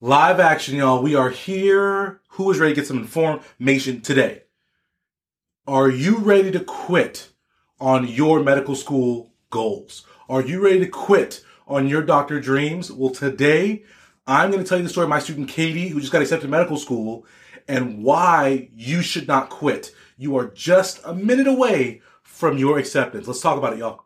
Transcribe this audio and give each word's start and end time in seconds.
Live 0.00 0.38
action, 0.38 0.76
y'all. 0.76 1.02
We 1.02 1.16
are 1.16 1.30
here. 1.30 2.20
Who 2.28 2.52
is 2.52 2.60
ready 2.60 2.72
to 2.72 2.80
get 2.80 2.86
some 2.86 3.00
information 3.00 4.00
today? 4.00 4.44
Are 5.66 5.90
you 5.90 6.18
ready 6.18 6.52
to 6.52 6.60
quit 6.60 7.30
on 7.80 8.06
your 8.06 8.40
medical 8.44 8.76
school 8.76 9.32
goals? 9.50 10.06
Are 10.28 10.40
you 10.40 10.62
ready 10.62 10.78
to 10.78 10.86
quit 10.86 11.42
on 11.66 11.88
your 11.88 12.02
doctor 12.02 12.38
dreams? 12.38 12.92
Well, 12.92 13.10
today 13.10 13.82
I'm 14.24 14.52
going 14.52 14.62
to 14.62 14.68
tell 14.68 14.78
you 14.78 14.84
the 14.84 14.88
story 14.88 15.06
of 15.06 15.10
my 15.10 15.18
student 15.18 15.48
Katie, 15.48 15.88
who 15.88 15.98
just 15.98 16.12
got 16.12 16.22
accepted 16.22 16.46
to 16.46 16.48
medical 16.48 16.76
school, 16.76 17.26
and 17.66 18.04
why 18.04 18.70
you 18.76 19.02
should 19.02 19.26
not 19.26 19.50
quit. 19.50 19.92
You 20.16 20.36
are 20.36 20.46
just 20.46 21.00
a 21.04 21.12
minute 21.12 21.48
away 21.48 22.02
from 22.22 22.56
your 22.56 22.78
acceptance. 22.78 23.26
Let's 23.26 23.40
talk 23.40 23.58
about 23.58 23.72
it, 23.72 23.80
y'all. 23.80 24.04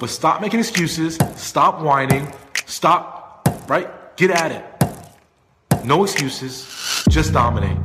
But 0.00 0.08
stop 0.08 0.40
making 0.40 0.60
excuses. 0.60 1.18
Stop 1.36 1.82
whining. 1.82 2.32
Stop, 2.64 3.46
right? 3.68 4.16
Get 4.16 4.30
at 4.30 4.50
it. 4.50 4.73
No 5.84 6.02
excuses, 6.02 7.04
just 7.10 7.34
dominate. 7.34 7.76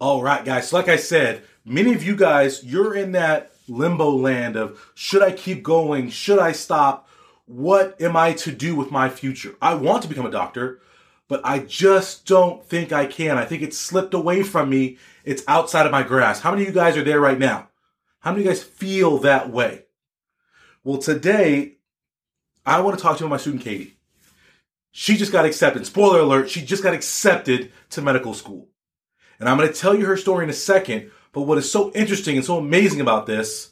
All 0.00 0.22
right, 0.22 0.42
guys. 0.42 0.68
So, 0.70 0.76
like 0.78 0.88
I 0.88 0.96
said, 0.96 1.42
many 1.66 1.92
of 1.92 2.02
you 2.02 2.16
guys, 2.16 2.64
you're 2.64 2.94
in 2.94 3.12
that 3.12 3.52
limbo 3.68 4.10
land 4.10 4.56
of 4.56 4.90
should 4.94 5.22
I 5.22 5.32
keep 5.32 5.62
going? 5.62 6.08
Should 6.08 6.38
I 6.38 6.52
stop? 6.52 7.10
What 7.44 8.00
am 8.00 8.16
I 8.16 8.32
to 8.34 8.52
do 8.52 8.74
with 8.74 8.90
my 8.90 9.10
future? 9.10 9.54
I 9.60 9.74
want 9.74 10.02
to 10.02 10.08
become 10.08 10.24
a 10.24 10.30
doctor, 10.30 10.80
but 11.28 11.42
I 11.44 11.58
just 11.58 12.24
don't 12.26 12.64
think 12.64 12.92
I 12.92 13.04
can. 13.04 13.36
I 13.36 13.44
think 13.44 13.60
it's 13.60 13.76
slipped 13.76 14.14
away 14.14 14.42
from 14.42 14.70
me. 14.70 14.96
It's 15.24 15.42
outside 15.46 15.84
of 15.84 15.92
my 15.92 16.04
grasp. 16.04 16.42
How 16.42 16.52
many 16.52 16.62
of 16.62 16.68
you 16.68 16.74
guys 16.74 16.96
are 16.96 17.04
there 17.04 17.20
right 17.20 17.38
now? 17.38 17.68
How 18.20 18.30
many 18.30 18.42
of 18.42 18.46
you 18.46 18.50
guys 18.52 18.62
feel 18.62 19.18
that 19.18 19.50
way? 19.50 19.84
Well, 20.84 20.98
today 20.98 21.76
I 22.64 22.80
want 22.80 22.96
to 22.96 23.02
talk 23.02 23.18
to 23.18 23.28
my 23.28 23.36
student 23.36 23.62
Katie. 23.62 23.96
She 24.92 25.16
just 25.16 25.32
got 25.32 25.44
accepted. 25.44 25.86
Spoiler 25.86 26.20
alert, 26.20 26.50
she 26.50 26.62
just 26.62 26.82
got 26.82 26.94
accepted 26.94 27.72
to 27.90 28.02
medical 28.02 28.34
school. 28.34 28.68
And 29.38 29.48
I'm 29.48 29.56
going 29.56 29.68
to 29.68 29.74
tell 29.74 29.94
you 29.94 30.06
her 30.06 30.16
story 30.16 30.44
in 30.44 30.50
a 30.50 30.54
second. 30.54 31.10
But 31.32 31.42
what 31.42 31.58
is 31.58 31.70
so 31.70 31.92
interesting 31.92 32.36
and 32.36 32.44
so 32.44 32.58
amazing 32.58 33.00
about 33.00 33.26
this 33.26 33.70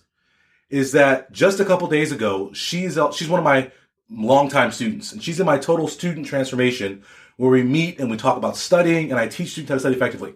is 0.70 0.92
that 0.92 1.33
just 1.33 1.60
a 1.60 1.64
couple 1.64 1.88
days 1.88 2.12
ago, 2.12 2.52
she's 2.52 2.97
uh, 2.97 3.10
she's 3.10 3.28
one 3.28 3.41
of 3.41 3.44
my 3.44 3.70
longtime 4.10 4.70
students, 4.70 5.12
and 5.12 5.22
she's 5.22 5.41
in 5.41 5.47
my 5.47 5.58
total 5.58 5.88
student 5.88 6.27
transformation 6.27 7.02
where 7.36 7.50
we 7.50 7.62
meet 7.62 7.98
and 7.98 8.10
we 8.10 8.16
talk 8.16 8.36
about 8.36 8.56
studying, 8.56 9.10
and 9.10 9.19
I 9.19 9.28
teach 9.28 9.50
students 9.50 9.70
how 9.70 9.75
to 9.75 9.80
study 9.80 9.97
effectively. 9.97 10.34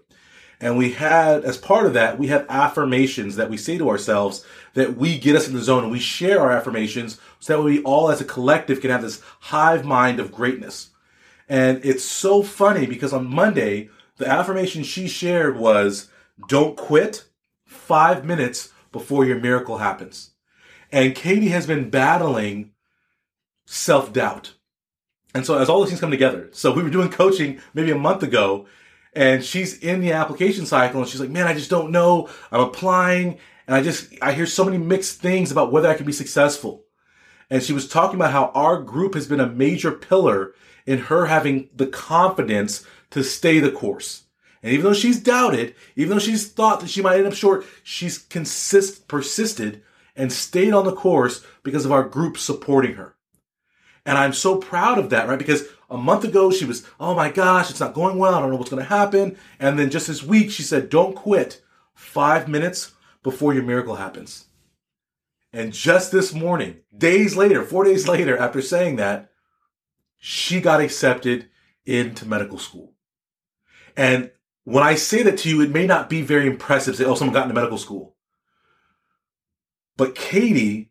And 0.62 0.78
we 0.78 0.92
had, 0.92 1.44
as 1.44 1.58
part 1.58 1.86
of 1.86 1.94
that, 1.94 2.20
we 2.20 2.28
have 2.28 2.46
affirmations 2.48 3.34
that 3.34 3.50
we 3.50 3.56
say 3.56 3.78
to 3.78 3.90
ourselves 3.90 4.46
that 4.74 4.96
we 4.96 5.18
get 5.18 5.34
us 5.34 5.48
in 5.48 5.54
the 5.54 5.60
zone 5.60 5.82
and 5.82 5.90
we 5.90 5.98
share 5.98 6.40
our 6.40 6.52
affirmations 6.52 7.20
so 7.40 7.56
that 7.56 7.62
we 7.64 7.82
all 7.82 8.10
as 8.10 8.20
a 8.20 8.24
collective 8.24 8.80
can 8.80 8.92
have 8.92 9.02
this 9.02 9.20
hive 9.40 9.84
mind 9.84 10.20
of 10.20 10.30
greatness. 10.30 10.90
And 11.48 11.84
it's 11.84 12.04
so 12.04 12.44
funny 12.44 12.86
because 12.86 13.12
on 13.12 13.26
Monday, 13.26 13.90
the 14.18 14.28
affirmation 14.28 14.84
she 14.84 15.08
shared 15.08 15.58
was, 15.58 16.08
don't 16.46 16.76
quit 16.76 17.24
five 17.66 18.24
minutes 18.24 18.72
before 18.92 19.24
your 19.24 19.40
miracle 19.40 19.78
happens. 19.78 20.30
And 20.92 21.16
Katie 21.16 21.48
has 21.48 21.66
been 21.66 21.90
battling 21.90 22.70
self 23.66 24.12
doubt. 24.12 24.54
And 25.34 25.44
so 25.44 25.58
as 25.58 25.68
all 25.68 25.80
these 25.80 25.88
things 25.88 26.00
come 26.00 26.12
together, 26.12 26.50
so 26.52 26.72
we 26.72 26.84
were 26.84 26.90
doing 26.90 27.08
coaching 27.08 27.60
maybe 27.74 27.90
a 27.90 27.98
month 27.98 28.22
ago 28.22 28.66
and 29.14 29.44
she's 29.44 29.78
in 29.78 30.00
the 30.00 30.12
application 30.12 30.66
cycle 30.66 31.00
and 31.00 31.08
she's 31.08 31.20
like, 31.20 31.30
man, 31.30 31.46
I 31.46 31.54
just 31.54 31.70
don't 31.70 31.90
know. 31.90 32.28
I'm 32.50 32.60
applying 32.60 33.38
and 33.66 33.76
I 33.76 33.82
just, 33.82 34.12
I 34.22 34.32
hear 34.32 34.46
so 34.46 34.64
many 34.64 34.78
mixed 34.78 35.20
things 35.20 35.52
about 35.52 35.72
whether 35.72 35.88
I 35.88 35.94
can 35.94 36.06
be 36.06 36.12
successful. 36.12 36.84
And 37.50 37.62
she 37.62 37.72
was 37.72 37.88
talking 37.88 38.16
about 38.16 38.32
how 38.32 38.50
our 38.54 38.80
group 38.80 39.14
has 39.14 39.26
been 39.26 39.40
a 39.40 39.46
major 39.46 39.92
pillar 39.92 40.54
in 40.86 40.98
her 40.98 41.26
having 41.26 41.68
the 41.74 41.86
confidence 41.86 42.86
to 43.10 43.22
stay 43.22 43.58
the 43.58 43.70
course. 43.70 44.24
And 44.62 44.72
even 44.72 44.84
though 44.84 44.94
she's 44.94 45.20
doubted, 45.20 45.74
even 45.96 46.10
though 46.10 46.18
she's 46.18 46.50
thought 46.50 46.80
that 46.80 46.88
she 46.88 47.02
might 47.02 47.18
end 47.18 47.26
up 47.26 47.34
short, 47.34 47.66
she's 47.82 48.18
consist, 48.18 49.06
persisted 49.08 49.82
and 50.16 50.32
stayed 50.32 50.72
on 50.72 50.84
the 50.84 50.94
course 50.94 51.44
because 51.62 51.84
of 51.84 51.92
our 51.92 52.04
group 52.04 52.38
supporting 52.38 52.94
her. 52.94 53.16
And 54.04 54.18
I'm 54.18 54.32
so 54.32 54.56
proud 54.56 54.98
of 54.98 55.10
that, 55.10 55.28
right? 55.28 55.38
Because 55.38 55.64
a 55.92 55.98
month 55.98 56.24
ago, 56.24 56.50
she 56.50 56.64
was, 56.64 56.86
oh 56.98 57.14
my 57.14 57.30
gosh, 57.30 57.70
it's 57.70 57.80
not 57.80 57.92
going 57.92 58.16
well. 58.16 58.34
I 58.34 58.40
don't 58.40 58.50
know 58.50 58.56
what's 58.56 58.70
going 58.70 58.82
to 58.82 58.88
happen. 58.88 59.36
And 59.60 59.78
then 59.78 59.90
just 59.90 60.06
this 60.06 60.22
week, 60.22 60.50
she 60.50 60.62
said, 60.62 60.88
don't 60.88 61.14
quit 61.14 61.62
five 61.94 62.48
minutes 62.48 62.92
before 63.22 63.52
your 63.52 63.62
miracle 63.62 63.96
happens. 63.96 64.46
And 65.52 65.72
just 65.72 66.10
this 66.10 66.32
morning, 66.32 66.78
days 66.96 67.36
later, 67.36 67.62
four 67.62 67.84
days 67.84 68.08
later, 68.08 68.38
after 68.38 68.62
saying 68.62 68.96
that, 68.96 69.30
she 70.16 70.60
got 70.60 70.80
accepted 70.80 71.50
into 71.84 72.26
medical 72.26 72.58
school. 72.58 72.94
And 73.94 74.30
when 74.64 74.82
I 74.82 74.94
say 74.94 75.22
that 75.24 75.38
to 75.38 75.50
you, 75.50 75.60
it 75.60 75.70
may 75.70 75.86
not 75.86 76.08
be 76.08 76.22
very 76.22 76.46
impressive. 76.46 76.96
Say, 76.96 77.04
oh, 77.04 77.14
someone 77.14 77.34
got 77.34 77.42
into 77.42 77.54
medical 77.54 77.76
school. 77.76 78.16
But 79.98 80.14
Katie 80.14 80.90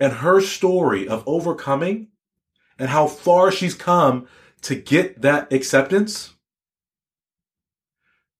and 0.00 0.14
her 0.14 0.40
story 0.40 1.06
of 1.06 1.22
overcoming 1.26 2.08
and 2.82 2.90
how 2.90 3.06
far 3.06 3.52
she's 3.52 3.74
come 3.74 4.26
to 4.60 4.74
get 4.74 5.22
that 5.22 5.52
acceptance, 5.52 6.34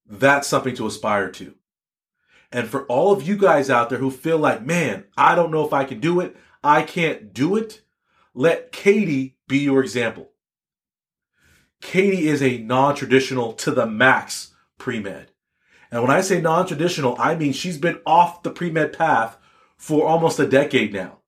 that's 0.05 0.49
something 0.49 0.75
to 0.75 0.89
aspire 0.89 1.31
to. 1.31 1.55
And 2.51 2.67
for 2.67 2.85
all 2.87 3.13
of 3.13 3.23
you 3.23 3.37
guys 3.37 3.71
out 3.71 3.89
there 3.89 4.01
who 4.01 4.11
feel 4.11 4.39
like, 4.39 4.67
man, 4.67 5.05
I 5.17 5.37
don't 5.37 5.53
know 5.53 5.65
if 5.65 5.73
I 5.73 5.85
can 5.85 6.01
do 6.01 6.19
it, 6.19 6.35
I 6.65 6.83
can't 6.83 7.33
do 7.33 7.55
it, 7.55 7.83
let 8.35 8.73
Katie 8.73 9.37
be 9.47 9.59
your 9.59 9.81
example. 9.81 10.33
Katie 11.81 12.27
is 12.27 12.43
a 12.43 12.59
non 12.59 12.97
traditional 12.97 13.53
to 13.53 13.71
the 13.71 13.87
max 13.87 14.55
pre 14.77 14.99
med. 14.99 15.31
And 15.93 16.03
when 16.03 16.11
I 16.11 16.21
say 16.21 16.41
non 16.41 16.67
traditional, 16.67 17.15
I 17.17 17.37
mean 17.37 17.53
she's 17.53 17.79
been 17.79 18.01
off 18.05 18.43
the 18.43 18.51
pre 18.51 18.73
med 18.73 18.93
path 18.93 19.37
for 19.77 20.05
almost 20.05 20.41
a 20.41 20.49
decade 20.49 20.93
now 20.93 21.22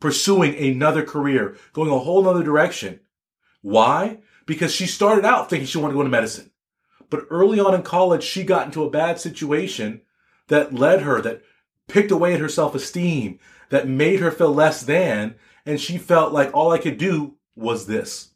pursuing 0.00 0.56
another 0.56 1.02
career, 1.02 1.56
going 1.72 1.90
a 1.90 1.98
whole 1.98 2.28
other 2.28 2.42
direction. 2.42 3.00
Why? 3.62 4.18
Because 4.46 4.74
she 4.74 4.86
started 4.86 5.24
out 5.24 5.50
thinking 5.50 5.66
she 5.66 5.78
wanted 5.78 5.92
to 5.92 5.96
go 5.96 6.00
into 6.02 6.10
medicine. 6.10 6.50
But 7.10 7.26
early 7.30 7.58
on 7.58 7.74
in 7.74 7.82
college, 7.82 8.22
she 8.22 8.44
got 8.44 8.66
into 8.66 8.84
a 8.84 8.90
bad 8.90 9.20
situation 9.20 10.02
that 10.48 10.74
led 10.74 11.02
her, 11.02 11.20
that 11.22 11.42
picked 11.88 12.10
away 12.10 12.34
at 12.34 12.40
her 12.40 12.48
self 12.48 12.74
esteem, 12.74 13.38
that 13.70 13.88
made 13.88 14.20
her 14.20 14.30
feel 14.30 14.52
less 14.52 14.82
than. 14.82 15.34
And 15.66 15.80
she 15.80 15.98
felt 15.98 16.32
like 16.32 16.54
all 16.54 16.70
I 16.70 16.78
could 16.78 16.98
do 16.98 17.36
was 17.56 17.86
this. 17.86 18.30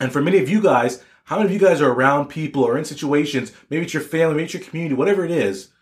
And 0.00 0.12
for 0.12 0.22
many 0.22 0.38
of 0.38 0.48
you 0.48 0.62
guys, 0.62 1.02
how 1.24 1.38
many 1.38 1.46
of 1.46 1.52
you 1.52 1.66
guys 1.66 1.80
are 1.80 1.92
around 1.92 2.26
people 2.26 2.64
or 2.64 2.78
in 2.78 2.84
situations, 2.84 3.52
maybe 3.70 3.84
it's 3.84 3.94
your 3.94 4.02
family, 4.02 4.34
maybe 4.34 4.44
it's 4.44 4.54
your 4.54 4.62
community, 4.62 4.94
whatever 4.94 5.24
it 5.24 5.30
is, 5.30 5.72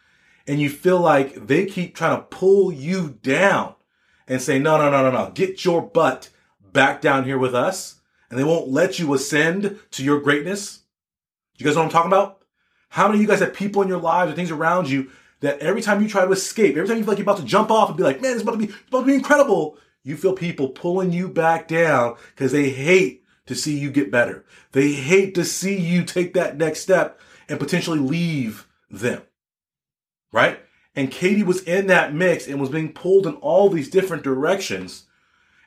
and 0.47 0.61
you 0.61 0.69
feel 0.69 0.99
like 0.99 1.47
they 1.47 1.67
keep 1.67 1.95
trying 1.95 2.17
to 2.17 2.23
pull 2.25 2.73
you 2.73 3.19
down 3.23 3.75
and 4.31 4.41
say, 4.41 4.61
no, 4.61 4.79
no, 4.79 4.89
no, 4.91 5.03
no, 5.03 5.11
no, 5.11 5.33
get 5.33 5.65
your 5.65 5.83
butt 5.83 6.31
back 6.73 7.01
down 7.01 7.25
here 7.25 7.37
with 7.37 7.55
us. 7.55 7.97
And 8.31 8.39
they 8.39 8.45
won't 8.45 8.69
let 8.69 9.01
you 9.01 9.13
ascend 9.13 9.81
to 9.91 10.05
your 10.05 10.21
greatness. 10.21 10.85
You 11.59 11.67
guys 11.67 11.75
know 11.75 11.81
what 11.81 11.87
I'm 11.87 11.93
talking 11.93 12.13
about? 12.13 12.45
How 12.91 13.09
many 13.09 13.19
of 13.19 13.23
you 13.23 13.29
guys 13.29 13.41
have 13.41 13.53
people 13.53 13.83
in 13.83 13.89
your 13.89 13.99
lives 13.99 14.33
or 14.33 14.37
things 14.37 14.53
around 14.53 14.89
you 14.89 15.11
that 15.41 15.59
every 15.59 15.83
time 15.83 16.01
you 16.01 16.09
try 16.09 16.25
to 16.25 16.31
escape, 16.31 16.77
every 16.77 16.87
time 16.87 16.97
you 16.97 17.03
feel 17.03 17.13
like 17.13 17.19
you're 17.19 17.25
about 17.25 17.39
to 17.39 17.45
jump 17.45 17.73
off 17.73 17.89
and 17.89 17.97
be 17.97 18.05
like, 18.05 18.23
man, 18.23 18.35
it's 18.35 18.43
about 18.43 18.53
to 18.53 18.59
be, 18.59 18.67
it's 18.67 18.89
about 18.89 19.01
to 19.01 19.07
be 19.07 19.15
incredible, 19.15 19.77
you 20.05 20.17
feel 20.17 20.33
people 20.33 20.69
pulling 20.69 21.13
you 21.13 21.29
back 21.29 21.67
down 21.67 22.15
because 22.35 22.53
they 22.53 22.71
hate 22.71 23.25
to 23.47 23.57
see 23.57 23.77
you 23.77 23.91
get 23.91 24.13
better. 24.13 24.45
They 24.71 24.93
hate 24.93 25.35
to 25.35 25.45
see 25.45 25.77
you 25.77 26.05
take 26.05 26.35
that 26.35 26.57
next 26.57 26.81
step 26.81 27.19
and 27.49 27.59
potentially 27.59 27.99
leave 27.99 28.69
them. 28.91 29.23
Right? 30.33 30.61
And 30.95 31.11
Katie 31.11 31.43
was 31.43 31.63
in 31.63 31.87
that 31.87 32.15
mix 32.15 32.47
and 32.47 32.61
was 32.61 32.71
being 32.71 32.93
pulled 32.93 33.27
in 33.27 33.35
all 33.37 33.69
these 33.69 33.91
different 33.91 34.25
directions 34.25 35.07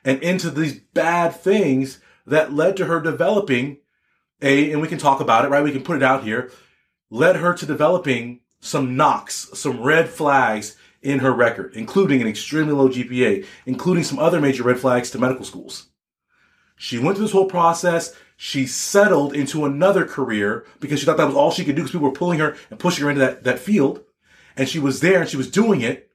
and 0.04 0.22
into 0.22 0.50
these 0.50 0.78
bad 0.78 1.34
things 1.34 2.00
that 2.26 2.52
led 2.52 2.76
to 2.76 2.86
her 2.86 3.00
developing 3.00 3.78
a, 4.42 4.72
and 4.72 4.82
we 4.82 4.88
can 4.88 4.98
talk 4.98 5.20
about 5.20 5.44
it, 5.44 5.48
right? 5.48 5.64
We 5.64 5.72
can 5.72 5.82
put 5.82 5.96
it 5.96 6.02
out 6.02 6.24
here, 6.24 6.50
led 7.10 7.36
her 7.36 7.54
to 7.54 7.66
developing 7.66 8.40
some 8.60 8.96
knocks, 8.96 9.48
some 9.54 9.82
red 9.82 10.08
flags 10.08 10.76
in 11.02 11.20
her 11.20 11.32
record, 11.32 11.74
including 11.74 12.20
an 12.20 12.26
extremely 12.26 12.72
low 12.72 12.88
GPA, 12.88 13.46
including 13.66 14.04
some 14.04 14.18
other 14.18 14.40
major 14.40 14.62
red 14.62 14.78
flags 14.78 15.10
to 15.10 15.18
medical 15.18 15.44
schools. 15.44 15.88
She 16.76 16.98
went 16.98 17.16
through 17.16 17.26
this 17.26 17.32
whole 17.32 17.46
process. 17.46 18.14
She 18.36 18.66
settled 18.66 19.34
into 19.34 19.64
another 19.64 20.04
career 20.06 20.66
because 20.80 20.98
she 20.98 21.06
thought 21.06 21.18
that 21.18 21.26
was 21.26 21.36
all 21.36 21.50
she 21.50 21.64
could 21.64 21.76
do 21.76 21.82
because 21.82 21.92
people 21.92 22.08
were 22.08 22.14
pulling 22.14 22.40
her 22.40 22.56
and 22.70 22.78
pushing 22.80 23.04
her 23.04 23.10
into 23.10 23.20
that, 23.20 23.44
that 23.44 23.58
field 23.58 24.02
and 24.56 24.68
she 24.68 24.78
was 24.78 25.00
there 25.00 25.20
and 25.20 25.28
she 25.28 25.36
was 25.36 25.50
doing 25.50 25.80
it. 25.80 26.10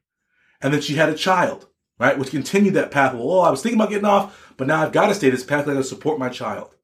And 0.62 0.74
then 0.74 0.82
she 0.82 0.96
had 0.96 1.10
a 1.10 1.16
child, 1.16 1.68
right? 1.98 2.18
Which 2.18 2.32
continued 2.32 2.74
that 2.74 2.92
path. 2.92 3.14
Well, 3.14 3.32
oh, 3.32 3.40
I 3.40 3.50
was 3.50 3.62
thinking 3.62 3.80
about 3.80 3.90
getting 3.90 4.06
off, 4.06 4.54
but 4.58 4.68
now 4.68 4.82
I've 4.82 4.92
got 4.92 5.08
to 5.08 5.16
stay 5.16 5.30
this 5.30 5.44
path. 5.44 5.68
I 5.68 5.74
got 5.74 5.80
to 5.80 5.84
support 5.84 6.20
my 6.20 6.30
child. 6.30 6.76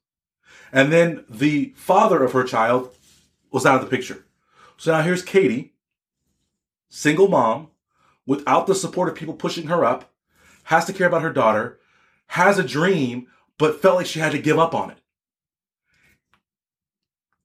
And 0.72 0.92
then 0.92 1.26
the 1.30 1.74
father 1.76 2.24
of 2.24 2.32
her 2.32 2.44
child 2.44 2.96
was 3.52 3.66
out 3.66 3.76
of 3.76 3.90
the 3.90 3.96
picture. 3.96 4.26
So 4.78 4.92
now 4.92 5.02
here's 5.02 5.22
Katie, 5.22 5.74
single 6.90 7.28
mom, 7.28 7.70
without 8.26 8.68
the 8.68 8.76
support 8.76 9.10
of 9.10 9.16
people 9.16 9.34
pushing 9.34 9.68
her 9.68 9.86
up, 9.86 10.12
has 10.64 10.86
to 10.86 10.94
care 10.94 11.08
about 11.08 11.22
her 11.22 11.32
daughter, 11.32 11.80
has 12.28 12.58
a 12.58 12.64
dream, 12.64 13.28
but 13.58 13.82
felt 13.82 13.98
like 13.98 14.06
she 14.06 14.20
had 14.20 14.32
to 14.32 14.40
give 14.40 14.60
up 14.60 14.74
on 14.74 14.92
it. 14.92 14.98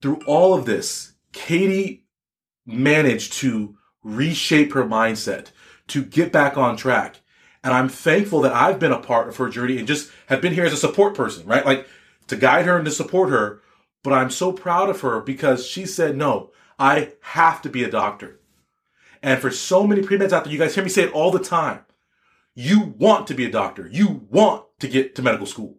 Through 0.02 0.22
all 0.26 0.54
of 0.54 0.64
this, 0.64 1.12
Katie 1.32 2.06
managed 2.66 3.34
to 3.34 3.76
reshape 4.02 4.72
her 4.72 4.84
mindset, 4.84 5.48
to 5.88 6.04
get 6.04 6.32
back 6.32 6.56
on 6.56 6.76
track. 6.76 7.20
And 7.62 7.74
I'm 7.74 7.88
thankful 7.88 8.40
that 8.42 8.54
I've 8.54 8.78
been 8.78 8.92
a 8.92 8.98
part 8.98 9.28
of 9.28 9.36
her 9.36 9.48
journey 9.48 9.78
and 9.78 9.86
just 9.86 10.10
have 10.26 10.40
been 10.40 10.54
here 10.54 10.64
as 10.64 10.72
a 10.72 10.78
support 10.78 11.14
person, 11.14 11.46
right? 11.46 11.66
Like 11.66 11.86
to 12.28 12.36
guide 12.36 12.64
her 12.66 12.76
and 12.76 12.84
to 12.86 12.90
support 12.90 13.30
her. 13.30 13.60
But 14.02 14.14
I'm 14.14 14.30
so 14.30 14.52
proud 14.52 14.88
of 14.88 15.02
her 15.02 15.20
because 15.20 15.66
she 15.66 15.84
said, 15.84 16.16
no, 16.16 16.52
I 16.78 17.12
have 17.20 17.60
to 17.62 17.68
be 17.68 17.84
a 17.84 17.90
doctor. 17.90 18.40
And 19.22 19.38
for 19.40 19.50
so 19.50 19.86
many 19.86 20.00
pre-meds 20.00 20.32
out 20.32 20.44
there, 20.44 20.52
you 20.52 20.58
guys 20.58 20.74
hear 20.74 20.82
me 20.82 20.88
say 20.88 21.02
it 21.02 21.12
all 21.12 21.30
the 21.30 21.38
time. 21.38 21.80
You 22.54 22.94
want 22.98 23.26
to 23.26 23.34
be 23.34 23.44
a 23.44 23.50
doctor. 23.50 23.86
You 23.86 24.26
want 24.30 24.64
to 24.80 24.88
get 24.88 25.14
to 25.16 25.22
medical 25.22 25.46
school, 25.46 25.76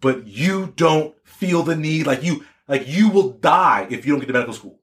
but 0.00 0.26
you 0.26 0.72
don't 0.74 1.14
feel 1.24 1.62
the 1.62 1.76
need 1.76 2.06
like 2.06 2.24
you, 2.24 2.44
like 2.66 2.88
you 2.88 3.08
will 3.10 3.30
die 3.30 3.86
if 3.90 4.04
you 4.04 4.12
don't 4.12 4.20
get 4.20 4.26
to 4.26 4.32
medical 4.32 4.54
school. 4.54 4.80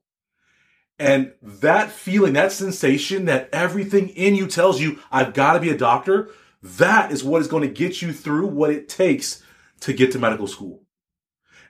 And 1.02 1.32
that 1.42 1.90
feeling, 1.90 2.34
that 2.34 2.52
sensation 2.52 3.24
that 3.24 3.48
everything 3.52 4.10
in 4.10 4.36
you 4.36 4.46
tells 4.46 4.80
you, 4.80 5.00
I've 5.10 5.34
got 5.34 5.54
to 5.54 5.60
be 5.60 5.70
a 5.70 5.76
doctor, 5.76 6.30
that 6.62 7.10
is 7.10 7.24
what 7.24 7.40
is 7.40 7.48
going 7.48 7.64
to 7.64 7.74
get 7.74 8.00
you 8.00 8.12
through 8.12 8.46
what 8.46 8.70
it 8.70 8.88
takes 8.88 9.42
to 9.80 9.92
get 9.92 10.12
to 10.12 10.20
medical 10.20 10.46
school. 10.46 10.84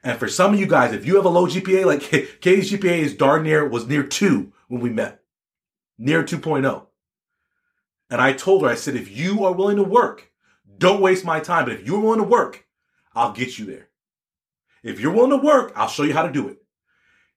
And 0.05 0.19
for 0.19 0.29
some 0.29 0.53
of 0.53 0.61
you 0.61 0.67
guys, 0.67 0.93
if 0.93 1.07
you 1.07 1.17
have 1.17 1.25
a 1.25 1.31
low 1.31 1.47
GPA, 1.47 1.87
like 1.87 2.03
Katie's 2.43 2.71
GPA 2.71 2.99
is 2.99 3.15
darn 3.15 3.45
near, 3.45 3.67
was 3.67 3.87
near 3.87 4.03
two 4.03 4.53
when 4.69 4.83
we 4.83 4.91
met, 4.91 5.23
near 5.97 6.23
2.0. 6.23 6.87
And 8.11 8.21
I 8.21 8.35
told 8.35 8.65
her, 8.65 8.69
I 8.69 8.75
said, 8.75 8.97
if 8.97 9.17
you 9.17 9.47
are 9.47 9.53
willing 9.55 9.79
to 9.79 9.83
work, 9.83 10.31
don't 10.77 11.01
waste 11.01 11.25
my 11.25 11.41
time. 11.41 11.65
But 11.65 11.73
if 11.73 11.87
you're 11.87 12.01
willing 12.01 12.21
to 12.21 12.29
work, 12.29 12.67
I'll 13.15 13.33
get 13.33 13.59
you 13.59 13.65
there. 13.65 13.89
If 14.83 15.01
you're 15.01 15.11
willing 15.11 15.31
to 15.31 15.39
work, 15.39 15.73
I'll 15.75 15.89
show 15.89 16.03
you 16.03 16.13
how 16.13 16.27
to 16.27 16.33
do 16.33 16.49
it. 16.49 16.62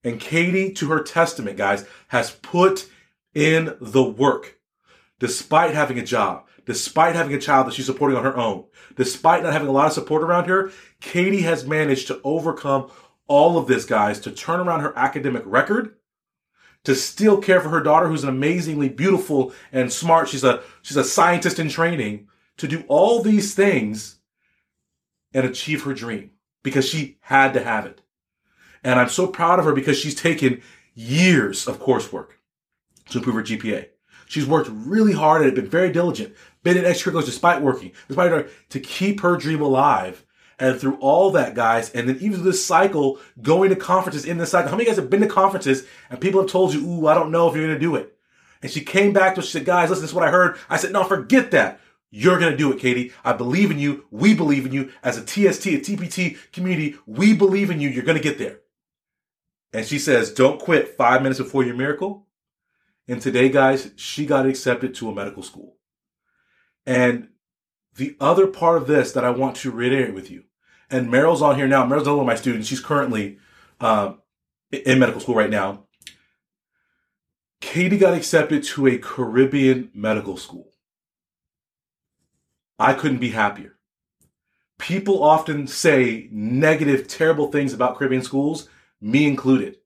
And 0.06 0.20
Katie, 0.20 0.72
to 0.74 0.90
her 0.90 1.02
testament, 1.02 1.58
guys, 1.58 1.84
has 2.10 2.32
put 2.32 2.88
in 3.34 3.76
the 3.82 4.04
work 4.04 4.60
despite 5.20 5.74
having 5.74 5.98
a 5.98 6.06
job, 6.06 6.46
despite 6.66 7.16
having 7.16 7.34
a 7.34 7.40
child 7.40 7.66
that 7.66 7.74
she's 7.74 7.88
supporting 7.88 8.16
on 8.16 8.24
her 8.24 8.38
own, 8.38 8.66
despite 8.96 9.42
not 9.42 9.52
having 9.52 9.68
a 9.68 9.72
lot 9.72 9.88
of 9.88 9.94
support 9.94 10.22
around 10.22 10.46
her. 10.48 10.72
Katie 11.02 11.42
has 11.42 11.66
managed 11.66 12.08
to 12.08 12.22
overcome 12.24 12.92
all 13.28 13.58
of 13.58 13.66
this, 13.68 13.84
guys, 13.84 14.20
to 14.20 14.32
turn 14.32 14.60
around 14.60 14.82
her 14.82 14.96
academic 14.96 15.42
record, 15.46 15.96
to 16.84 16.94
still 16.94 17.42
care 17.42 17.60
for 17.60 17.70
her 17.70 17.82
daughter, 17.82 18.08
who's 18.08 18.24
an 18.24 18.30
amazingly 18.30 18.90
beautiful 18.90 19.54
and 19.72 19.92
smart. 19.92 20.30
She's 20.30 20.44
a, 20.44 20.62
she's 20.84 20.98
a 20.98 21.04
scientist 21.04 21.58
in 21.58 21.70
training 21.70 22.28
to 22.58 22.68
do 22.68 22.84
all 22.88 23.24
these 23.24 23.56
things 23.56 24.20
and 25.34 25.48
achieve 25.48 25.84
her 25.84 25.96
dream 25.96 26.30
because 26.62 26.88
she 26.88 27.18
had 27.22 27.54
to 27.54 27.64
have 27.64 27.88
it. 27.88 28.02
And 28.86 29.00
I'm 29.00 29.10
so 29.10 29.26
proud 29.26 29.58
of 29.58 29.66
her 29.66 29.74
because 29.74 29.98
she's 29.98 30.14
taken 30.14 30.62
years 30.94 31.68
of 31.68 31.82
coursework 31.82 32.28
to 33.10 33.18
improve 33.18 33.36
her 33.36 33.42
GPA. 33.42 33.88
She's 34.28 34.46
worked 34.46 34.70
really 34.72 35.14
hard 35.14 35.42
it, 35.46 35.56
been 35.56 35.68
very 35.68 35.92
diligent, 35.92 36.36
been 36.62 36.78
in 36.78 36.84
extracurriculars 36.84 37.26
despite 37.26 37.64
working, 37.64 37.94
despite 38.08 38.30
her, 38.30 38.48
to 38.70 38.80
keep 38.80 39.22
her 39.22 39.38
dream 39.38 39.60
alive. 39.60 40.24
And 40.60 40.80
through 40.80 40.98
all 40.98 41.32
that, 41.32 41.56
guys, 41.56 41.90
and 41.90 42.08
then 42.08 42.20
even 42.22 42.44
this 42.44 42.64
cycle, 42.64 43.20
going 43.42 43.72
to 43.72 43.76
conferences 43.76 44.24
in 44.24 44.38
this 44.38 44.52
cycle. 44.52 44.70
How 44.70 44.78
many 44.78 44.88
guys 44.88 44.98
have 44.98 45.10
been 45.10 45.22
to 45.22 45.28
conferences 45.28 45.86
and 46.12 46.22
people 46.22 46.40
have 46.42 46.50
told 46.50 46.74
you, 46.74 46.88
ooh, 46.88 47.08
I 47.08 47.16
don't 47.16 47.32
know 47.32 47.50
if 47.50 47.56
you're 47.56 47.66
going 47.66 47.76
to 47.76 47.80
do 47.80 47.96
it. 47.96 48.16
And 48.62 48.72
she 48.72 48.82
came 48.82 49.14
back 49.14 49.34
to 49.34 49.42
us, 49.42 49.48
she 49.48 49.54
said, 49.54 49.66
guys, 49.66 49.90
listen, 49.90 50.04
this 50.04 50.12
is 50.12 50.16
what 50.16 50.24
I 50.24 50.32
heard. 50.32 50.58
I 50.70 50.78
said, 50.78 50.94
no, 50.94 51.04
forget 51.04 51.50
that. 51.52 51.80
You're 52.12 52.40
going 52.40 52.52
to 52.52 52.58
do 52.58 52.72
it, 52.72 52.80
Katie. 52.80 53.14
I 53.24 53.34
believe 53.34 53.72
in 53.72 53.80
you. 53.80 54.06
We 54.12 54.36
believe 54.36 54.68
in 54.68 54.72
you. 54.72 54.92
As 55.04 55.18
a 55.18 55.22
TST, 55.22 55.66
a 55.66 55.80
TPT 55.80 56.38
community, 56.54 56.98
we 57.08 57.34
believe 57.34 57.72
in 57.72 57.80
you. 57.82 57.90
You're 57.90 58.06
going 58.06 58.18
to 58.18 58.24
get 58.24 58.38
there. 58.38 58.60
And 59.76 59.86
she 59.86 60.00
says, 60.00 60.32
don't 60.32 60.62
quit 60.62 60.96
five 60.96 61.22
minutes 61.22 61.42
before 61.42 61.66
your 61.66 61.76
miracle. 61.76 62.28
And 63.10 63.22
today, 63.22 63.50
guys, 63.50 63.92
she 63.98 64.26
got 64.26 64.46
accepted 64.46 64.96
to 64.96 65.10
a 65.10 65.14
medical 65.14 65.44
school. 65.44 65.76
And 66.86 67.28
the 67.94 68.16
other 68.22 68.48
part 68.48 68.78
of 68.78 68.88
this 68.88 69.12
that 69.12 69.26
I 69.26 69.32
want 69.32 69.58
to 69.58 69.72
reiterate 69.72 70.14
with 70.14 70.32
you, 70.32 70.46
and 70.90 71.10
Meryl's 71.10 71.42
on 71.42 71.58
here 71.58 71.68
now. 71.68 71.86
Meryl's 71.86 72.08
one 72.08 72.20
of 72.20 72.26
my 72.26 72.36
students. 72.36 72.70
She's 72.70 72.80
currently 72.80 73.38
um, 73.82 74.22
in 74.72 74.98
medical 74.98 75.20
school 75.20 75.36
right 75.36 75.50
now. 75.50 75.88
Katie 77.60 77.98
got 77.98 78.14
accepted 78.14 78.64
to 78.64 78.88
a 78.88 78.98
Caribbean 78.98 79.92
medical 79.94 80.38
school. 80.38 80.72
I 82.80 82.94
couldn't 82.94 83.20
be 83.20 83.32
happier. 83.32 83.76
People 84.80 85.22
often 85.22 85.68
say 85.68 86.30
negative, 86.32 87.10
terrible 87.10 87.52
things 87.52 87.74
about 87.74 87.98
Caribbean 87.98 88.24
schools, 88.24 88.70
me 89.02 89.28
included. 89.28 89.78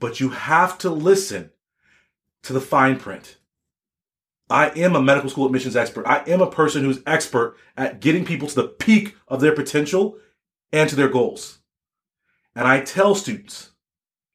But 0.00 0.20
you 0.20 0.30
have 0.30 0.78
to 0.78 0.90
listen 0.90 1.50
to 2.42 2.52
the 2.52 2.60
fine 2.60 2.98
print. 2.98 3.38
I 4.50 4.68
am 4.70 4.94
a 4.94 5.02
medical 5.02 5.30
school 5.30 5.46
admissions 5.46 5.76
expert. 5.76 6.06
I 6.06 6.18
am 6.30 6.40
a 6.40 6.50
person 6.50 6.84
who's 6.84 7.02
expert 7.06 7.56
at 7.76 8.00
getting 8.00 8.24
people 8.24 8.46
to 8.48 8.54
the 8.54 8.68
peak 8.68 9.16
of 9.26 9.40
their 9.40 9.54
potential 9.54 10.18
and 10.72 10.88
to 10.90 10.96
their 10.96 11.08
goals. 11.08 11.60
And 12.54 12.68
I 12.68 12.80
tell 12.80 13.14
students, 13.14 13.70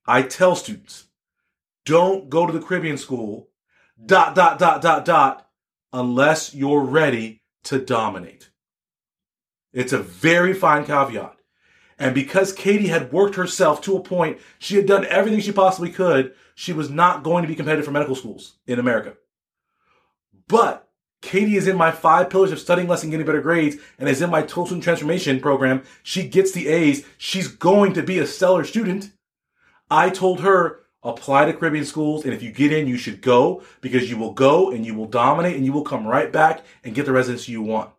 I 0.05 0.23
tell 0.23 0.55
students, 0.55 1.05
don't 1.85 2.29
go 2.29 2.47
to 2.47 2.51
the 2.53 2.61
Caribbean 2.61 2.97
school, 2.97 3.49
dot, 4.03 4.35
dot, 4.35 4.57
dot, 4.59 4.81
dot, 4.81 5.05
dot, 5.05 5.47
unless 5.93 6.53
you're 6.53 6.83
ready 6.83 7.41
to 7.65 7.79
dominate. 7.79 8.49
It's 9.71 9.93
a 9.93 9.99
very 9.99 10.53
fine 10.53 10.85
caveat. 10.85 11.38
And 11.99 12.15
because 12.15 12.53
Katie 12.53 12.87
had 12.87 13.11
worked 13.11 13.35
herself 13.35 13.81
to 13.81 13.97
a 13.97 14.01
point, 14.01 14.39
she 14.57 14.77
had 14.77 14.85
done 14.85 15.05
everything 15.05 15.41
she 15.41 15.51
possibly 15.51 15.91
could, 15.91 16.33
she 16.55 16.71
was 16.71 16.89
not 16.89 17.23
going 17.23 17.41
to 17.43 17.47
be 17.47 17.55
competitive 17.55 17.85
for 17.85 17.91
medical 17.91 18.15
schools 18.15 18.53
in 18.65 18.79
America. 18.79 19.15
But 20.47 20.89
Katie 21.21 21.57
is 21.57 21.67
in 21.67 21.75
my 21.75 21.91
five 21.91 22.29
pillars 22.29 22.53
of 22.53 22.59
studying 22.59 22.87
less 22.87 23.03
and 23.03 23.11
getting 23.11 23.25
better 23.25 23.41
grades 23.41 23.75
and 23.99 24.07
is 24.07 24.21
in 24.21 24.29
my 24.29 24.41
total 24.41 24.79
transformation 24.79 25.41
program. 25.41 25.83
She 26.01 26.27
gets 26.27 26.53
the 26.53 26.69
A's. 26.69 27.05
She's 27.17 27.49
going 27.49 27.93
to 27.93 28.03
be 28.03 28.17
a 28.17 28.25
stellar 28.25 28.63
student. 28.63 29.11
I 29.91 30.09
told 30.09 30.39
her, 30.39 30.79
apply 31.03 31.45
to 31.45 31.53
Caribbean 31.53 31.85
schools. 31.85 32.23
And 32.23 32.33
if 32.33 32.41
you 32.41 32.51
get 32.51 32.71
in, 32.71 32.87
you 32.87 32.97
should 32.97 33.21
go 33.21 33.61
because 33.81 34.09
you 34.09 34.17
will 34.17 34.33
go 34.33 34.71
and 34.71 34.85
you 34.85 34.95
will 34.95 35.05
dominate 35.05 35.57
and 35.57 35.65
you 35.65 35.73
will 35.73 35.83
come 35.83 36.07
right 36.07 36.31
back 36.31 36.63
and 36.83 36.95
get 36.95 37.05
the 37.05 37.11
residency 37.11 37.51
you 37.51 37.61
want. 37.61 37.91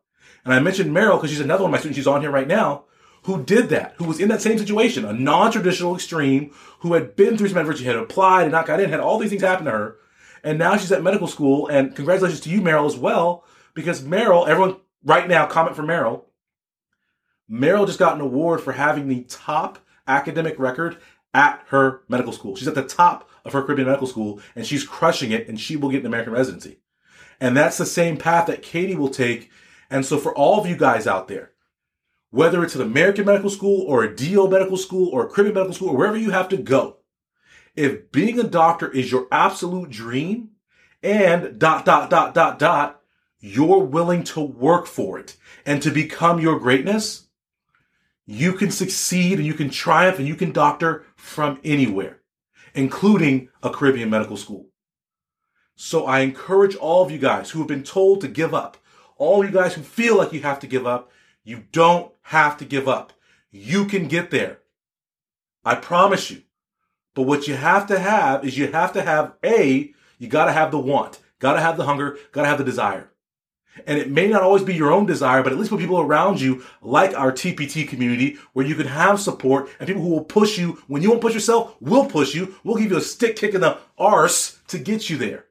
And 0.45 0.55
I 0.55 0.61
mentioned 0.61 0.91
Meryl 0.91 1.17
because 1.17 1.31
she's 1.31 1.41
another 1.41 1.65
one 1.65 1.71
of 1.71 1.73
my 1.73 1.79
students. 1.79 1.99
She's 1.99 2.07
on 2.07 2.23
here 2.23 2.31
right 2.31 2.49
now 2.49 2.85
who 3.25 3.43
did 3.43 3.69
that, 3.69 3.95
who 3.97 4.05
was 4.05 4.21
in 4.21 4.29
that 4.29 4.43
same 4.43 4.59
situation, 4.59 5.05
a 5.05 5.13
non-traditional 5.13 5.95
extreme, 5.95 6.53
who 6.81 6.95
had 6.95 7.17
been 7.17 7.37
through 7.37 7.49
some 7.49 7.59
adversity, 7.59 7.87
had 7.87 7.97
applied 7.97 8.43
and 8.43 8.53
not 8.53 8.67
got 8.67 8.81
in, 8.81 8.91
had 8.91 9.01
all 9.01 9.19
these 9.19 9.31
things 9.31 9.43
happen 9.43 9.67
to 9.67 9.71
her. 9.71 9.97
And 10.43 10.59
now 10.59 10.77
she's 10.77 10.93
at 10.93 11.03
medical 11.03 11.27
school. 11.27 11.67
And 11.69 11.95
congratulations 11.95 12.41
to 12.43 12.51
you, 12.51 12.63
Meryl, 12.63 12.87
as 12.87 12.97
well, 12.97 13.45
because 13.75 14.03
Meryl, 14.03 14.49
everyone 14.49 14.77
right 15.05 15.29
now, 15.29 15.47
comment 15.47 15.77
for 15.77 15.83
Meryl. 15.83 16.25
Meryl 17.51 17.87
just 17.87 17.99
got 17.99 18.15
an 18.15 18.21
award 18.21 18.61
for 18.61 18.73
having 18.73 19.09
the 19.09 19.23
top 19.25 19.79
academic 20.07 20.59
record 20.59 20.99
at 21.35 21.63
her 21.69 22.03
medical 22.09 22.33
school. 22.33 22.57
She's 22.57 22.69
at 22.69 22.75
the 22.75 22.85
top 22.85 23.29
of 23.45 23.53
her 23.53 23.63
Caribbean 23.63 23.89
medical 23.89 24.07
school 24.07 24.41
and 24.55 24.67
she's 24.67 24.85
crushing 24.85 25.33
it 25.33 25.49
and 25.49 25.59
she 25.59 25.77
will 25.77 25.91
get 25.91 26.01
an 26.01 26.07
American 26.07 26.33
residency. 26.33 26.81
And 27.41 27.57
that's 27.57 27.79
the 27.79 27.87
same 27.87 28.17
path 28.17 28.47
that 28.47 28.63
Katie 28.63 28.97
will 28.97 29.09
take. 29.09 29.51
And 29.89 30.05
so 30.05 30.19
for 30.19 30.35
all 30.35 30.61
of 30.61 30.67
you 30.67 30.77
guys 30.77 31.07
out 31.07 31.29
there, 31.29 31.50
whether 32.31 32.63
it's 32.63 32.75
an 32.75 32.83
American 32.83 33.27
medical 33.27 33.51
school 33.51 33.83
or 33.83 34.05
a 34.05 34.15
DO 34.15 34.49
medical 34.49 34.77
school 34.77 35.09
or 35.09 35.27
a 35.27 35.29
Caribbean 35.29 35.55
medical 35.55 35.75
school 35.75 35.89
or 35.91 35.97
wherever 35.97 36.17
you 36.17 36.31
have 36.31 36.49
to 36.51 36.57
go, 36.57 36.99
if 37.77 38.11
being 38.13 38.39
a 38.39 38.45
doctor 38.45 38.91
is 38.91 39.11
your 39.11 39.27
absolute 39.31 39.91
dream 39.91 40.51
and 41.03 41.59
dot, 41.59 41.85
dot, 41.85 42.11
dot, 42.11 42.35
dot, 42.35 42.59
dot, 42.59 43.01
you're 43.39 43.79
willing 43.79 44.23
to 44.23 44.41
work 44.41 44.87
for 44.87 45.19
it 45.19 45.37
and 45.65 45.83
to 45.83 45.91
become 45.91 46.41
your 46.41 46.59
greatness, 46.59 47.29
you 48.27 48.53
can 48.53 48.71
succeed 48.71 49.39
and 49.39 49.47
you 49.47 49.55
can 49.55 49.71
triumph 49.71 50.19
and 50.19 50.29
you 50.29 50.37
can 50.37 50.53
doctor 50.53 51.05
from 51.17 51.59
anywhere, 51.65 52.21
including 52.75 53.49
a 53.63 53.71
Caribbean 53.71 54.11
medical 54.11 54.37
school. 54.37 54.67
So 55.75 56.05
I 56.05 56.21
encourage 56.21 56.77
all 56.77 57.03
of 57.03 57.11
you 57.11 57.19
guys 57.19 57.51
who 57.51 57.61
have 57.61 57.69
been 57.69 57.83
told 57.83 58.21
to 58.21 58.29
give 58.29 58.53
up, 58.55 58.77
all 59.17 59.45
you 59.45 59.51
guys 59.51 59.75
who 59.75 59.83
feel 59.83 60.17
like 60.17 60.33
you 60.33 60.43
have 60.43 60.61
to 60.61 60.67
give 60.67 60.87
up, 60.87 61.11
you 61.45 61.65
don't 61.73 62.13
have 62.23 62.57
to 62.59 62.65
give 62.65 62.89
up. 62.89 63.13
You 63.51 63.87
can 63.87 64.09
get 64.09 64.31
there. 64.31 64.59
I 65.65 65.75
promise 65.75 66.31
you. 66.31 66.43
But 67.15 67.23
what 67.23 67.49
you 67.49 67.55
have 67.57 67.87
to 67.89 67.99
have 67.99 68.45
is 68.45 68.57
you 68.57 68.71
have 68.71 68.93
to 68.93 69.03
have 69.03 69.35
A, 69.45 69.93
you 70.19 70.29
gotta 70.29 70.53
have 70.53 70.71
the 70.71 70.79
want, 70.79 71.19
gotta 71.39 71.61
have 71.61 71.77
the 71.77 71.85
hunger, 71.85 72.19
gotta 72.33 72.49
have 72.49 72.59
the 72.59 72.65
desire. 72.65 73.11
And 73.87 73.99
it 73.99 74.11
may 74.11 74.29
not 74.29 74.43
always 74.43 74.63
be 74.63 74.75
your 74.75 74.93
own 74.93 75.07
desire, 75.07 75.43
but 75.43 75.53
at 75.53 75.59
least 75.59 75.71
with 75.71 75.81
people 75.81 76.01
around 76.01 76.41
you, 76.41 76.65
like 76.83 77.15
our 77.15 77.33
TPT 77.33 77.89
community, 77.89 78.37
where 78.53 78.67
you 78.67 78.75
can 78.75 78.87
have 78.87 79.21
support 79.21 79.69
and 79.79 79.87
people 79.87 80.03
who 80.03 80.11
will 80.11 80.25
push 80.25 80.59
you. 80.59 80.83
When 80.87 81.03
you 81.03 81.11
won't 81.11 81.23
push 81.23 81.35
yourself, 81.35 81.77
we'll 81.81 82.07
push 82.07 82.35
you. 82.35 82.57
We'll 82.65 82.77
give 82.77 82.91
you 82.91 82.99
a 82.99 83.03
stick 83.03 83.37
kick 83.37 83.55
in 83.55 83.61
the 83.61 83.79
arse 83.97 84.59
to 84.69 84.79
get 84.79 85.09
you 85.09 85.17
there. 85.17 85.47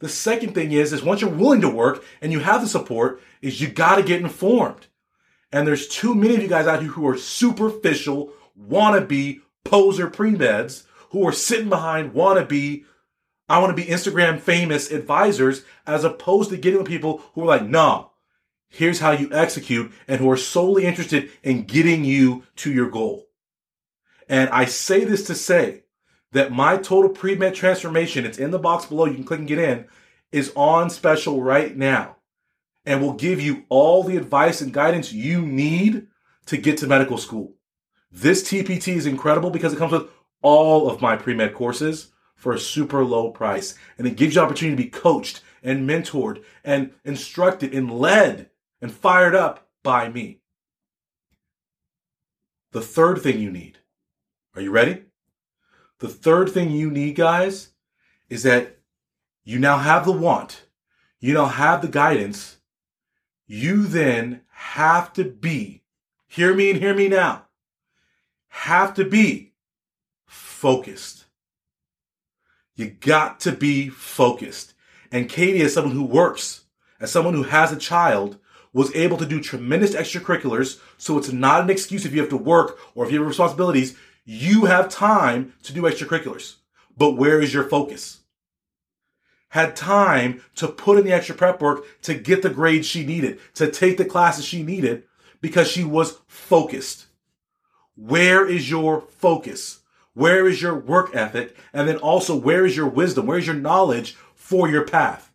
The 0.00 0.08
second 0.08 0.54
thing 0.54 0.72
is, 0.72 0.92
is 0.92 1.02
once 1.02 1.20
you're 1.20 1.30
willing 1.30 1.62
to 1.62 1.70
work 1.70 2.04
and 2.20 2.32
you 2.32 2.40
have 2.40 2.60
the 2.60 2.68
support, 2.68 3.20
is 3.40 3.60
you 3.60 3.68
gotta 3.68 4.02
get 4.02 4.20
informed. 4.20 4.88
And 5.52 5.66
there's 5.66 5.88
too 5.88 6.14
many 6.14 6.34
of 6.34 6.42
you 6.42 6.48
guys 6.48 6.66
out 6.66 6.82
here 6.82 6.90
who 6.90 7.06
are 7.08 7.16
superficial, 7.16 8.32
wannabe 8.58 9.40
poser 9.64 10.08
pre-meds 10.08 10.84
who 11.10 11.26
are 11.26 11.32
sitting 11.32 11.68
behind 11.68 12.12
wannabe, 12.12 12.84
I 13.48 13.58
want 13.58 13.76
to 13.76 13.82
be 13.82 13.88
Instagram 13.88 14.40
famous 14.40 14.90
advisors 14.90 15.64
as 15.86 16.04
opposed 16.04 16.50
to 16.50 16.56
getting 16.56 16.78
with 16.78 16.88
people 16.88 17.22
who 17.34 17.42
are 17.42 17.46
like, 17.46 17.66
nah, 17.66 18.08
here's 18.68 18.98
how 18.98 19.12
you 19.12 19.28
execute 19.32 19.92
and 20.08 20.20
who 20.20 20.30
are 20.30 20.36
solely 20.36 20.84
interested 20.84 21.30
in 21.42 21.62
getting 21.62 22.04
you 22.04 22.42
to 22.56 22.72
your 22.72 22.90
goal. 22.90 23.26
And 24.28 24.50
I 24.50 24.64
say 24.64 25.04
this 25.04 25.26
to 25.28 25.34
say 25.34 25.84
that 26.36 26.52
my 26.52 26.76
total 26.76 27.10
pre-med 27.10 27.54
transformation, 27.54 28.24
it's 28.26 28.38
in 28.38 28.50
the 28.50 28.58
box 28.58 28.86
below, 28.86 29.06
you 29.06 29.14
can 29.14 29.24
click 29.24 29.40
and 29.40 29.48
get 29.48 29.58
in, 29.58 29.86
is 30.32 30.52
on 30.54 30.90
special 30.90 31.42
right 31.42 31.76
now 31.76 32.16
and 32.84 33.00
will 33.00 33.14
give 33.14 33.40
you 33.40 33.64
all 33.68 34.02
the 34.02 34.16
advice 34.16 34.60
and 34.60 34.72
guidance 34.72 35.12
you 35.12 35.40
need 35.42 36.06
to 36.46 36.56
get 36.56 36.78
to 36.78 36.86
medical 36.86 37.18
school. 37.18 37.54
This 38.12 38.42
TPT 38.42 38.94
is 38.94 39.06
incredible 39.06 39.50
because 39.50 39.72
it 39.72 39.78
comes 39.78 39.92
with 39.92 40.08
all 40.42 40.88
of 40.88 41.02
my 41.02 41.16
pre-med 41.16 41.54
courses 41.54 42.12
for 42.34 42.52
a 42.52 42.60
super 42.60 43.04
low 43.04 43.30
price. 43.30 43.74
And 43.98 44.06
it 44.06 44.16
gives 44.16 44.34
you 44.34 44.40
opportunity 44.40 44.76
to 44.76 44.82
be 44.84 44.90
coached 44.90 45.42
and 45.62 45.88
mentored 45.88 46.44
and 46.62 46.92
instructed 47.04 47.74
and 47.74 47.90
led 47.90 48.50
and 48.80 48.92
fired 48.92 49.34
up 49.34 49.68
by 49.82 50.08
me. 50.08 50.40
The 52.72 52.82
third 52.82 53.22
thing 53.22 53.40
you 53.40 53.50
need. 53.50 53.78
Are 54.54 54.62
you 54.62 54.70
ready? 54.70 55.02
The 55.98 56.08
third 56.08 56.50
thing 56.50 56.70
you 56.70 56.90
need, 56.90 57.16
guys, 57.16 57.70
is 58.28 58.42
that 58.42 58.78
you 59.44 59.58
now 59.58 59.78
have 59.78 60.04
the 60.04 60.12
want. 60.12 60.66
You 61.20 61.34
now 61.34 61.46
have 61.46 61.80
the 61.80 61.88
guidance. 61.88 62.58
You 63.46 63.86
then 63.86 64.42
have 64.48 65.12
to 65.14 65.24
be, 65.24 65.82
hear 66.26 66.54
me 66.54 66.70
and 66.70 66.78
hear 66.78 66.94
me 66.94 67.08
now, 67.08 67.46
have 68.48 68.94
to 68.94 69.04
be 69.04 69.54
focused. 70.26 71.26
You 72.74 72.90
got 72.90 73.40
to 73.40 73.52
be 73.52 73.88
focused. 73.88 74.74
And 75.10 75.28
Katie, 75.28 75.62
as 75.62 75.74
someone 75.74 75.94
who 75.94 76.04
works, 76.04 76.64
as 77.00 77.10
someone 77.10 77.34
who 77.34 77.44
has 77.44 77.72
a 77.72 77.76
child, 77.76 78.38
was 78.72 78.94
able 78.94 79.16
to 79.16 79.26
do 79.26 79.40
tremendous 79.40 79.94
extracurriculars. 79.94 80.78
So 80.98 81.16
it's 81.16 81.32
not 81.32 81.62
an 81.62 81.70
excuse 81.70 82.04
if 82.04 82.12
you 82.12 82.20
have 82.20 82.30
to 82.30 82.36
work 82.36 82.78
or 82.94 83.06
if 83.06 83.12
you 83.12 83.18
have 83.18 83.28
responsibilities. 83.28 83.96
You 84.28 84.64
have 84.64 84.88
time 84.88 85.54
to 85.62 85.72
do 85.72 85.82
extracurriculars. 85.82 86.56
But 86.96 87.12
where 87.12 87.40
is 87.40 87.54
your 87.54 87.64
focus? 87.64 88.20
Had 89.50 89.76
time 89.76 90.42
to 90.56 90.66
put 90.66 90.98
in 90.98 91.04
the 91.04 91.12
extra 91.12 91.34
prep 91.34 91.62
work 91.62 91.84
to 92.02 92.14
get 92.14 92.42
the 92.42 92.50
grades 92.50 92.88
she 92.88 93.06
needed, 93.06 93.38
to 93.54 93.70
take 93.70 93.96
the 93.96 94.04
classes 94.04 94.44
she 94.44 94.64
needed 94.64 95.04
because 95.40 95.70
she 95.70 95.84
was 95.84 96.18
focused. 96.26 97.06
Where 97.94 98.46
is 98.46 98.68
your 98.68 99.00
focus? 99.00 99.80
Where 100.12 100.48
is 100.48 100.60
your 100.60 100.74
work 100.74 101.14
ethic? 101.14 101.56
And 101.72 101.88
then 101.88 101.98
also, 101.98 102.34
where 102.34 102.66
is 102.66 102.76
your 102.76 102.88
wisdom? 102.88 103.26
Where 103.26 103.38
is 103.38 103.46
your 103.46 103.54
knowledge 103.54 104.16
for 104.34 104.68
your 104.68 104.84
path? 104.84 105.30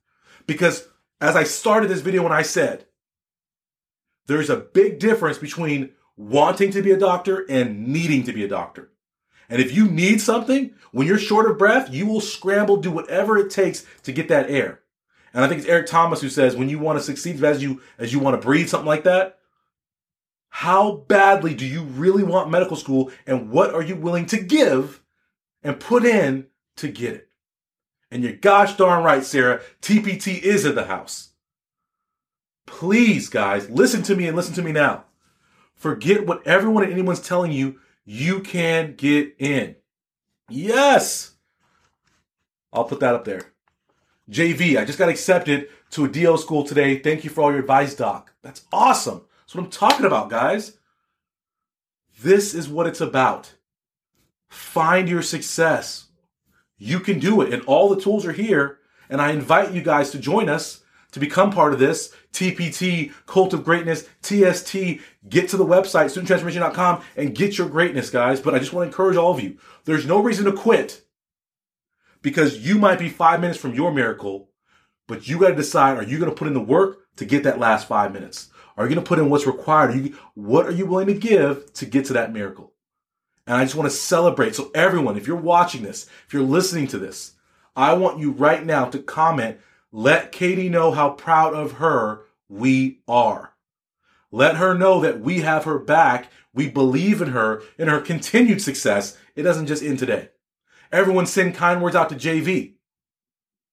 Because 0.45 0.87
as 1.21 1.37
I 1.37 1.43
started 1.43 1.89
this 1.89 2.01
video 2.01 2.23
when 2.23 2.33
I 2.33 2.41
said, 2.41 2.87
there's 4.27 4.49
a 4.49 4.57
big 4.57 4.99
difference 4.99 5.37
between 5.37 5.91
wanting 6.17 6.71
to 6.71 6.81
be 6.81 6.91
a 6.91 6.99
doctor 6.99 7.45
and 7.49 7.87
needing 7.87 8.23
to 8.23 8.33
be 8.33 8.43
a 8.43 8.47
doctor. 8.47 8.91
And 9.49 9.61
if 9.61 9.75
you 9.75 9.87
need 9.87 10.21
something, 10.21 10.73
when 10.91 11.07
you're 11.07 11.17
short 11.17 11.49
of 11.49 11.57
breath, 11.57 11.93
you 11.93 12.05
will 12.05 12.21
scramble, 12.21 12.77
do 12.77 12.89
whatever 12.89 13.37
it 13.37 13.51
takes 13.51 13.85
to 14.03 14.13
get 14.13 14.29
that 14.29 14.49
air. 14.49 14.79
And 15.33 15.43
I 15.43 15.47
think 15.47 15.59
it's 15.59 15.69
Eric 15.69 15.87
Thomas 15.87 16.21
who 16.21 16.29
says 16.29 16.55
when 16.55 16.69
you 16.69 16.79
want 16.79 16.99
to 16.99 17.03
succeed 17.03 17.43
as 17.43 17.61
you 17.61 17.81
as 17.97 18.13
you 18.13 18.19
want 18.19 18.39
to 18.39 18.45
breathe, 18.45 18.69
something 18.69 18.87
like 18.87 19.03
that. 19.03 19.39
How 20.49 20.97
badly 21.07 21.53
do 21.53 21.65
you 21.65 21.83
really 21.83 22.23
want 22.23 22.51
medical 22.51 22.75
school 22.75 23.11
and 23.25 23.49
what 23.49 23.73
are 23.73 23.81
you 23.81 23.95
willing 23.95 24.25
to 24.27 24.37
give 24.37 25.01
and 25.63 25.79
put 25.79 26.05
in 26.05 26.47
to 26.77 26.89
get 26.89 27.13
it? 27.13 27.29
And 28.09 28.23
you're 28.23 28.33
gosh 28.33 28.75
darn 28.75 29.03
right, 29.03 29.23
Sarah, 29.23 29.61
TPT 29.81 30.41
is 30.41 30.65
in 30.65 30.75
the 30.75 30.85
house. 30.85 31.29
Please, 32.67 33.29
guys, 33.29 33.69
listen 33.69 34.03
to 34.03 34.15
me 34.15 34.27
and 34.27 34.35
listen 34.35 34.53
to 34.55 34.61
me 34.61 34.73
now. 34.73 35.05
Forget 35.81 36.27
what 36.27 36.45
everyone 36.45 36.83
and 36.83 36.93
anyone's 36.93 37.27
telling 37.27 37.51
you. 37.51 37.79
You 38.05 38.41
can 38.41 38.93
get 38.93 39.33
in. 39.39 39.75
Yes. 40.47 41.31
I'll 42.71 42.83
put 42.83 42.99
that 42.99 43.15
up 43.15 43.25
there. 43.25 43.53
JV, 44.29 44.77
I 44.77 44.85
just 44.85 44.99
got 44.99 45.09
accepted 45.09 45.69
to 45.89 46.05
a 46.05 46.07
DO 46.07 46.37
school 46.37 46.63
today. 46.63 46.99
Thank 46.99 47.23
you 47.23 47.31
for 47.31 47.41
all 47.41 47.49
your 47.49 47.61
advice, 47.61 47.95
Doc. 47.95 48.31
That's 48.43 48.63
awesome. 48.71 49.23
That's 49.39 49.55
what 49.55 49.63
I'm 49.63 49.71
talking 49.71 50.05
about, 50.05 50.29
guys. 50.29 50.77
This 52.21 52.53
is 52.53 52.69
what 52.69 52.85
it's 52.85 53.01
about. 53.01 53.55
Find 54.49 55.09
your 55.09 55.23
success. 55.23 56.09
You 56.77 56.99
can 56.99 57.17
do 57.17 57.41
it. 57.41 57.51
And 57.51 57.63
all 57.63 57.89
the 57.89 57.99
tools 57.99 58.23
are 58.27 58.33
here. 58.33 58.77
And 59.09 59.19
I 59.19 59.31
invite 59.31 59.73
you 59.73 59.81
guys 59.81 60.11
to 60.11 60.19
join 60.19 60.47
us 60.47 60.80
to 61.11 61.19
become 61.19 61.51
part 61.51 61.73
of 61.73 61.79
this, 61.79 62.13
TPT, 62.33 63.11
Cult 63.25 63.53
of 63.53 63.63
Greatness, 63.63 64.07
TST, 64.21 64.75
get 65.27 65.49
to 65.49 65.57
the 65.57 65.65
website, 65.65 66.05
studenttransformation.com, 66.05 67.03
and 67.17 67.35
get 67.35 67.57
your 67.57 67.69
greatness, 67.69 68.09
guys. 68.09 68.39
But 68.39 68.55
I 68.55 68.59
just 68.59 68.73
want 68.73 68.85
to 68.85 68.87
encourage 68.87 69.17
all 69.17 69.33
of 69.33 69.43
you. 69.43 69.57
There's 69.85 70.05
no 70.05 70.21
reason 70.21 70.45
to 70.45 70.53
quit 70.53 71.03
because 72.21 72.65
you 72.65 72.77
might 72.77 72.99
be 72.99 73.09
five 73.09 73.41
minutes 73.41 73.59
from 73.59 73.73
your 73.73 73.91
miracle, 73.91 74.49
but 75.07 75.27
you 75.27 75.39
got 75.39 75.49
to 75.49 75.55
decide, 75.55 75.97
are 75.97 76.03
you 76.03 76.17
going 76.17 76.31
to 76.31 76.35
put 76.35 76.47
in 76.47 76.53
the 76.53 76.59
work 76.61 76.99
to 77.17 77.25
get 77.25 77.43
that 77.43 77.59
last 77.59 77.87
five 77.87 78.13
minutes? 78.13 78.49
Are 78.77 78.85
you 78.85 78.95
going 78.95 79.03
to 79.03 79.07
put 79.07 79.19
in 79.19 79.29
what's 79.29 79.45
required? 79.45 79.91
Are 79.91 79.97
you, 79.97 80.17
what 80.33 80.65
are 80.65 80.71
you 80.71 80.85
willing 80.85 81.07
to 81.07 81.13
give 81.13 81.73
to 81.73 81.85
get 81.85 82.05
to 82.05 82.13
that 82.13 82.33
miracle? 82.33 82.73
And 83.45 83.57
I 83.57 83.63
just 83.63 83.75
want 83.75 83.89
to 83.89 83.95
celebrate. 83.95 84.55
So 84.55 84.71
everyone, 84.73 85.17
if 85.17 85.27
you're 85.27 85.35
watching 85.35 85.83
this, 85.83 86.07
if 86.25 86.33
you're 86.33 86.43
listening 86.43 86.87
to 86.87 86.97
this, 86.97 87.33
I 87.75 87.93
want 87.93 88.19
you 88.19 88.31
right 88.31 88.65
now 88.65 88.85
to 88.85 88.99
comment 88.99 89.57
let 89.91 90.31
Katie 90.31 90.69
know 90.69 90.91
how 90.91 91.09
proud 91.11 91.53
of 91.53 91.73
her 91.73 92.23
we 92.47 93.01
are. 93.07 93.53
Let 94.31 94.57
her 94.57 94.77
know 94.77 95.01
that 95.01 95.19
we 95.19 95.41
have 95.41 95.65
her 95.65 95.77
back. 95.77 96.31
We 96.53 96.69
believe 96.69 97.21
in 97.21 97.29
her, 97.29 97.61
in 97.77 97.87
her 97.87 97.99
continued 97.99 98.61
success. 98.61 99.17
It 99.35 99.43
doesn't 99.43 99.67
just 99.67 99.83
end 99.83 99.99
today. 99.99 100.29
Everyone 100.91 101.25
send 101.25 101.55
kind 101.55 101.81
words 101.81 101.95
out 101.95 102.09
to 102.09 102.15
JV, 102.15 102.73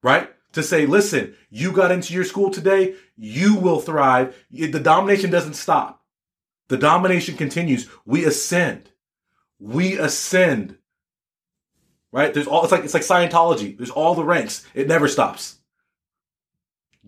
right? 0.02 0.30
To 0.52 0.62
say, 0.62 0.86
listen, 0.86 1.34
you 1.50 1.72
got 1.72 1.90
into 1.90 2.14
your 2.14 2.24
school 2.24 2.50
today. 2.50 2.94
You 3.16 3.56
will 3.56 3.80
thrive. 3.80 4.36
The 4.50 4.80
domination 4.80 5.30
doesn't 5.30 5.54
stop. 5.54 6.04
The 6.68 6.76
domination 6.76 7.36
continues. 7.36 7.88
We 8.04 8.24
ascend. 8.24 8.90
We 9.58 9.98
ascend. 9.98 10.78
Right? 12.12 12.32
There's 12.32 12.46
all, 12.46 12.62
it's 12.62 12.72
like, 12.72 12.84
it's 12.84 12.94
like 12.94 13.02
Scientology. 13.02 13.76
There's 13.76 13.90
all 13.90 14.14
the 14.14 14.24
ranks. 14.24 14.66
It 14.74 14.88
never 14.88 15.08
stops. 15.08 15.57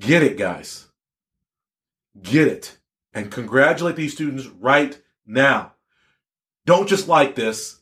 Get 0.01 0.23
it, 0.23 0.39
guys. 0.39 0.89
Get 2.21 2.49
it. 2.49 2.79
And 3.13 3.31
congratulate 3.31 3.97
these 3.97 4.15
students 4.15 4.47
right 4.47 5.01
now. 5.27 5.75
Don't 6.65 6.89
just 6.89 7.07
like 7.07 7.35
this. 7.35 7.81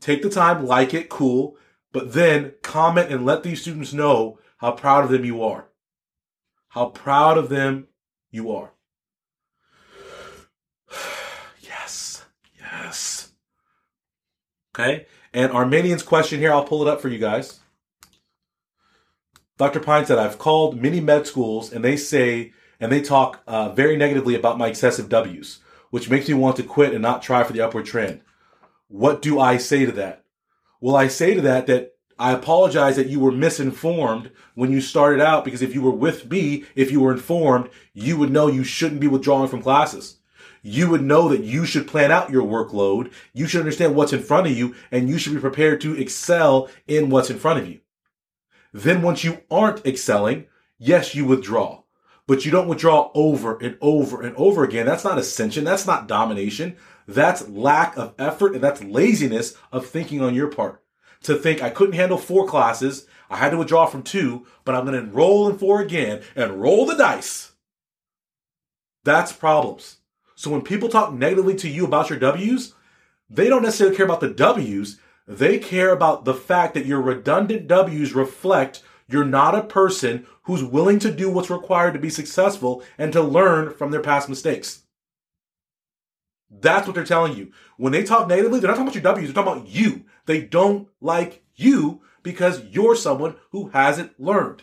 Take 0.00 0.22
the 0.22 0.30
time, 0.30 0.66
like 0.66 0.94
it, 0.94 1.08
cool, 1.08 1.56
but 1.92 2.12
then 2.12 2.52
comment 2.62 3.10
and 3.10 3.24
let 3.24 3.42
these 3.42 3.62
students 3.62 3.92
know 3.92 4.38
how 4.58 4.72
proud 4.72 5.04
of 5.04 5.10
them 5.10 5.24
you 5.24 5.42
are. 5.42 5.68
How 6.68 6.86
proud 6.86 7.38
of 7.38 7.48
them 7.48 7.88
you 8.30 8.52
are. 8.52 8.72
yes. 11.60 12.24
Yes. 12.60 13.32
Okay. 14.74 15.06
And 15.32 15.50
Armenian's 15.52 16.02
question 16.02 16.40
here, 16.40 16.52
I'll 16.52 16.64
pull 16.64 16.82
it 16.82 16.88
up 16.88 17.00
for 17.00 17.08
you 17.08 17.18
guys. 17.18 17.60
Dr. 19.58 19.80
Pine 19.80 20.06
said, 20.06 20.18
I've 20.18 20.38
called 20.38 20.80
many 20.80 21.00
med 21.00 21.26
schools 21.26 21.72
and 21.72 21.84
they 21.84 21.96
say, 21.96 22.52
and 22.78 22.92
they 22.92 23.00
talk 23.00 23.42
uh, 23.48 23.70
very 23.70 23.96
negatively 23.96 24.36
about 24.36 24.56
my 24.56 24.68
excessive 24.68 25.08
W's, 25.08 25.58
which 25.90 26.08
makes 26.08 26.28
me 26.28 26.34
want 26.34 26.54
to 26.56 26.62
quit 26.62 26.92
and 26.92 27.02
not 27.02 27.22
try 27.22 27.42
for 27.42 27.52
the 27.52 27.60
upward 27.60 27.84
trend. 27.84 28.20
What 28.86 29.20
do 29.20 29.40
I 29.40 29.56
say 29.56 29.84
to 29.84 29.90
that? 29.92 30.24
Well, 30.80 30.94
I 30.94 31.08
say 31.08 31.34
to 31.34 31.40
that 31.40 31.66
that 31.66 31.96
I 32.20 32.30
apologize 32.30 32.94
that 32.96 33.08
you 33.08 33.18
were 33.18 33.32
misinformed 33.32 34.30
when 34.54 34.70
you 34.70 34.80
started 34.80 35.20
out 35.20 35.44
because 35.44 35.60
if 35.60 35.74
you 35.74 35.82
were 35.82 35.90
with 35.90 36.30
me, 36.30 36.64
if 36.76 36.92
you 36.92 37.00
were 37.00 37.12
informed, 37.12 37.68
you 37.92 38.16
would 38.16 38.30
know 38.30 38.46
you 38.46 38.62
shouldn't 38.62 39.00
be 39.00 39.08
withdrawing 39.08 39.48
from 39.48 39.62
classes. 39.62 40.18
You 40.62 40.88
would 40.90 41.02
know 41.02 41.28
that 41.30 41.42
you 41.42 41.66
should 41.66 41.88
plan 41.88 42.12
out 42.12 42.30
your 42.30 42.44
workload. 42.44 43.10
You 43.32 43.48
should 43.48 43.60
understand 43.60 43.96
what's 43.96 44.12
in 44.12 44.22
front 44.22 44.46
of 44.46 44.56
you 44.56 44.76
and 44.92 45.08
you 45.08 45.18
should 45.18 45.34
be 45.34 45.40
prepared 45.40 45.80
to 45.80 45.96
excel 45.96 46.68
in 46.86 47.10
what's 47.10 47.30
in 47.30 47.40
front 47.40 47.58
of 47.58 47.68
you. 47.68 47.80
Then 48.72 49.02
once 49.02 49.24
you 49.24 49.42
aren't 49.50 49.86
excelling, 49.86 50.46
yes, 50.78 51.14
you 51.14 51.24
withdraw. 51.24 51.82
But 52.26 52.44
you 52.44 52.50
don't 52.50 52.68
withdraw 52.68 53.10
over 53.14 53.56
and 53.58 53.78
over 53.80 54.20
and 54.22 54.36
over 54.36 54.62
again. 54.62 54.84
That's 54.84 55.04
not 55.04 55.18
ascension. 55.18 55.64
That's 55.64 55.86
not 55.86 56.06
domination. 56.06 56.76
That's 57.06 57.48
lack 57.48 57.96
of 57.96 58.14
effort 58.18 58.54
and 58.54 58.62
that's 58.62 58.82
laziness 58.84 59.54
of 59.72 59.86
thinking 59.86 60.20
on 60.20 60.34
your 60.34 60.48
part. 60.48 60.82
To 61.22 61.34
think 61.34 61.62
I 61.62 61.70
couldn't 61.70 61.94
handle 61.94 62.18
four 62.18 62.46
classes, 62.46 63.06
I 63.30 63.36
had 63.36 63.50
to 63.50 63.56
withdraw 63.56 63.86
from 63.86 64.02
two, 64.02 64.46
but 64.64 64.74
I'm 64.74 64.84
going 64.84 64.94
to 64.94 65.08
enroll 65.08 65.48
in 65.48 65.58
four 65.58 65.80
again 65.80 66.22
and 66.36 66.60
roll 66.60 66.86
the 66.86 66.94
dice. 66.94 67.52
That's 69.04 69.32
problems. 69.32 69.96
So 70.34 70.50
when 70.50 70.62
people 70.62 70.88
talk 70.88 71.12
negatively 71.12 71.56
to 71.56 71.68
you 71.68 71.84
about 71.84 72.10
your 72.10 72.18
W's, 72.18 72.74
they 73.30 73.48
don't 73.48 73.62
necessarily 73.62 73.96
care 73.96 74.06
about 74.06 74.20
the 74.20 74.28
W's. 74.28 74.98
They 75.28 75.58
care 75.58 75.92
about 75.92 76.24
the 76.24 76.32
fact 76.32 76.72
that 76.72 76.86
your 76.86 77.02
redundant 77.02 77.68
W's 77.68 78.14
reflect 78.14 78.82
you're 79.06 79.24
not 79.24 79.54
a 79.54 79.62
person 79.62 80.26
who's 80.42 80.64
willing 80.64 80.98
to 81.00 81.10
do 81.12 81.30
what's 81.30 81.50
required 81.50 81.92
to 81.94 81.98
be 81.98 82.10
successful 82.10 82.82
and 82.96 83.12
to 83.12 83.22
learn 83.22 83.72
from 83.72 83.90
their 83.90 84.00
past 84.00 84.28
mistakes. 84.28 84.84
That's 86.50 86.86
what 86.86 86.94
they're 86.94 87.04
telling 87.04 87.36
you. 87.36 87.52
When 87.76 87.92
they 87.92 88.04
talk 88.04 88.26
negatively, 88.26 88.60
they're 88.60 88.68
not 88.68 88.76
talking 88.76 88.88
about 88.88 88.94
your 88.94 89.02
W's, 89.02 89.32
they're 89.32 89.44
talking 89.44 89.60
about 89.60 89.70
you. 89.70 90.04
They 90.24 90.40
don't 90.42 90.88
like 91.00 91.42
you 91.54 92.02
because 92.22 92.64
you're 92.70 92.96
someone 92.96 93.36
who 93.50 93.68
hasn't 93.68 94.18
learned. 94.18 94.62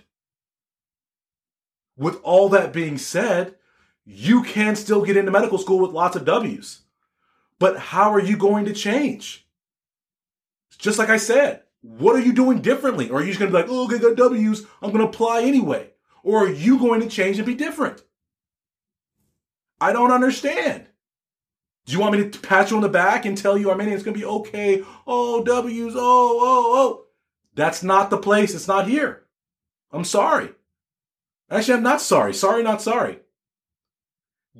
With 1.96 2.20
all 2.24 2.50
that 2.50 2.74
being 2.74 2.98
said, 2.98 3.56
you 4.04 4.44
can 4.44 4.76
still 4.76 5.04
get 5.04 5.18
into 5.18 5.32
medical 5.32 5.60
school 5.60 5.80
with 5.80 5.92
lots 5.92 6.16
of 6.16 6.26
W's. 6.26 6.82
But 7.60 7.78
how 7.78 8.12
are 8.14 8.22
you 8.22 8.36
going 8.36 8.66
to 8.66 8.74
change? 8.74 9.45
Just 10.78 11.00
like 11.00 11.10
I 11.10 11.18
said, 11.18 11.64
what 11.82 12.16
are 12.16 12.20
you 12.20 12.34
doing 12.34 12.62
differently? 12.62 13.10
Or 13.10 13.20
are 13.20 13.22
you 13.22 13.28
just 13.28 13.40
going 13.40 13.52
to 13.52 13.58
be 13.58 13.62
like, 13.62 13.72
oh, 13.72 13.86
okay, 13.86 14.00
got 14.00 14.16
W's, 14.16 14.66
I'm 14.82 14.92
going 14.92 15.02
to 15.04 15.10
apply 15.10 15.44
anyway? 15.44 15.92
Or 16.24 16.46
are 16.46 16.52
you 16.52 16.80
going 16.80 17.02
to 17.02 17.08
change 17.08 17.38
and 17.38 17.46
be 17.46 17.54
different? 17.54 18.04
I 19.80 19.94
don't 19.94 20.12
understand. 20.12 20.88
Do 21.86 21.94
you 21.94 22.00
want 22.00 22.18
me 22.18 22.30
to 22.30 22.40
pat 22.40 22.72
you 22.72 22.78
on 22.78 22.82
the 22.82 22.90
back 22.90 23.26
and 23.26 23.38
tell 23.38 23.58
you 23.58 23.70
Armenian 23.70 23.96
it's 23.96 24.04
going 24.04 24.16
to 24.16 24.20
be 24.20 24.26
okay? 24.26 24.84
Oh, 25.06 25.44
W's, 25.44 25.94
oh, 25.96 26.00
oh, 26.00 26.74
oh. 26.76 27.06
That's 27.54 27.84
not 27.84 28.10
the 28.10 28.18
place. 28.18 28.56
It's 28.56 28.68
not 28.68 28.88
here. 28.88 29.24
I'm 29.92 30.04
sorry. 30.04 30.50
Actually, 31.50 31.76
I'm 31.76 31.84
not 31.84 32.02
sorry. 32.02 32.34
Sorry, 32.34 32.64
not 32.64 32.82
sorry. 32.82 33.20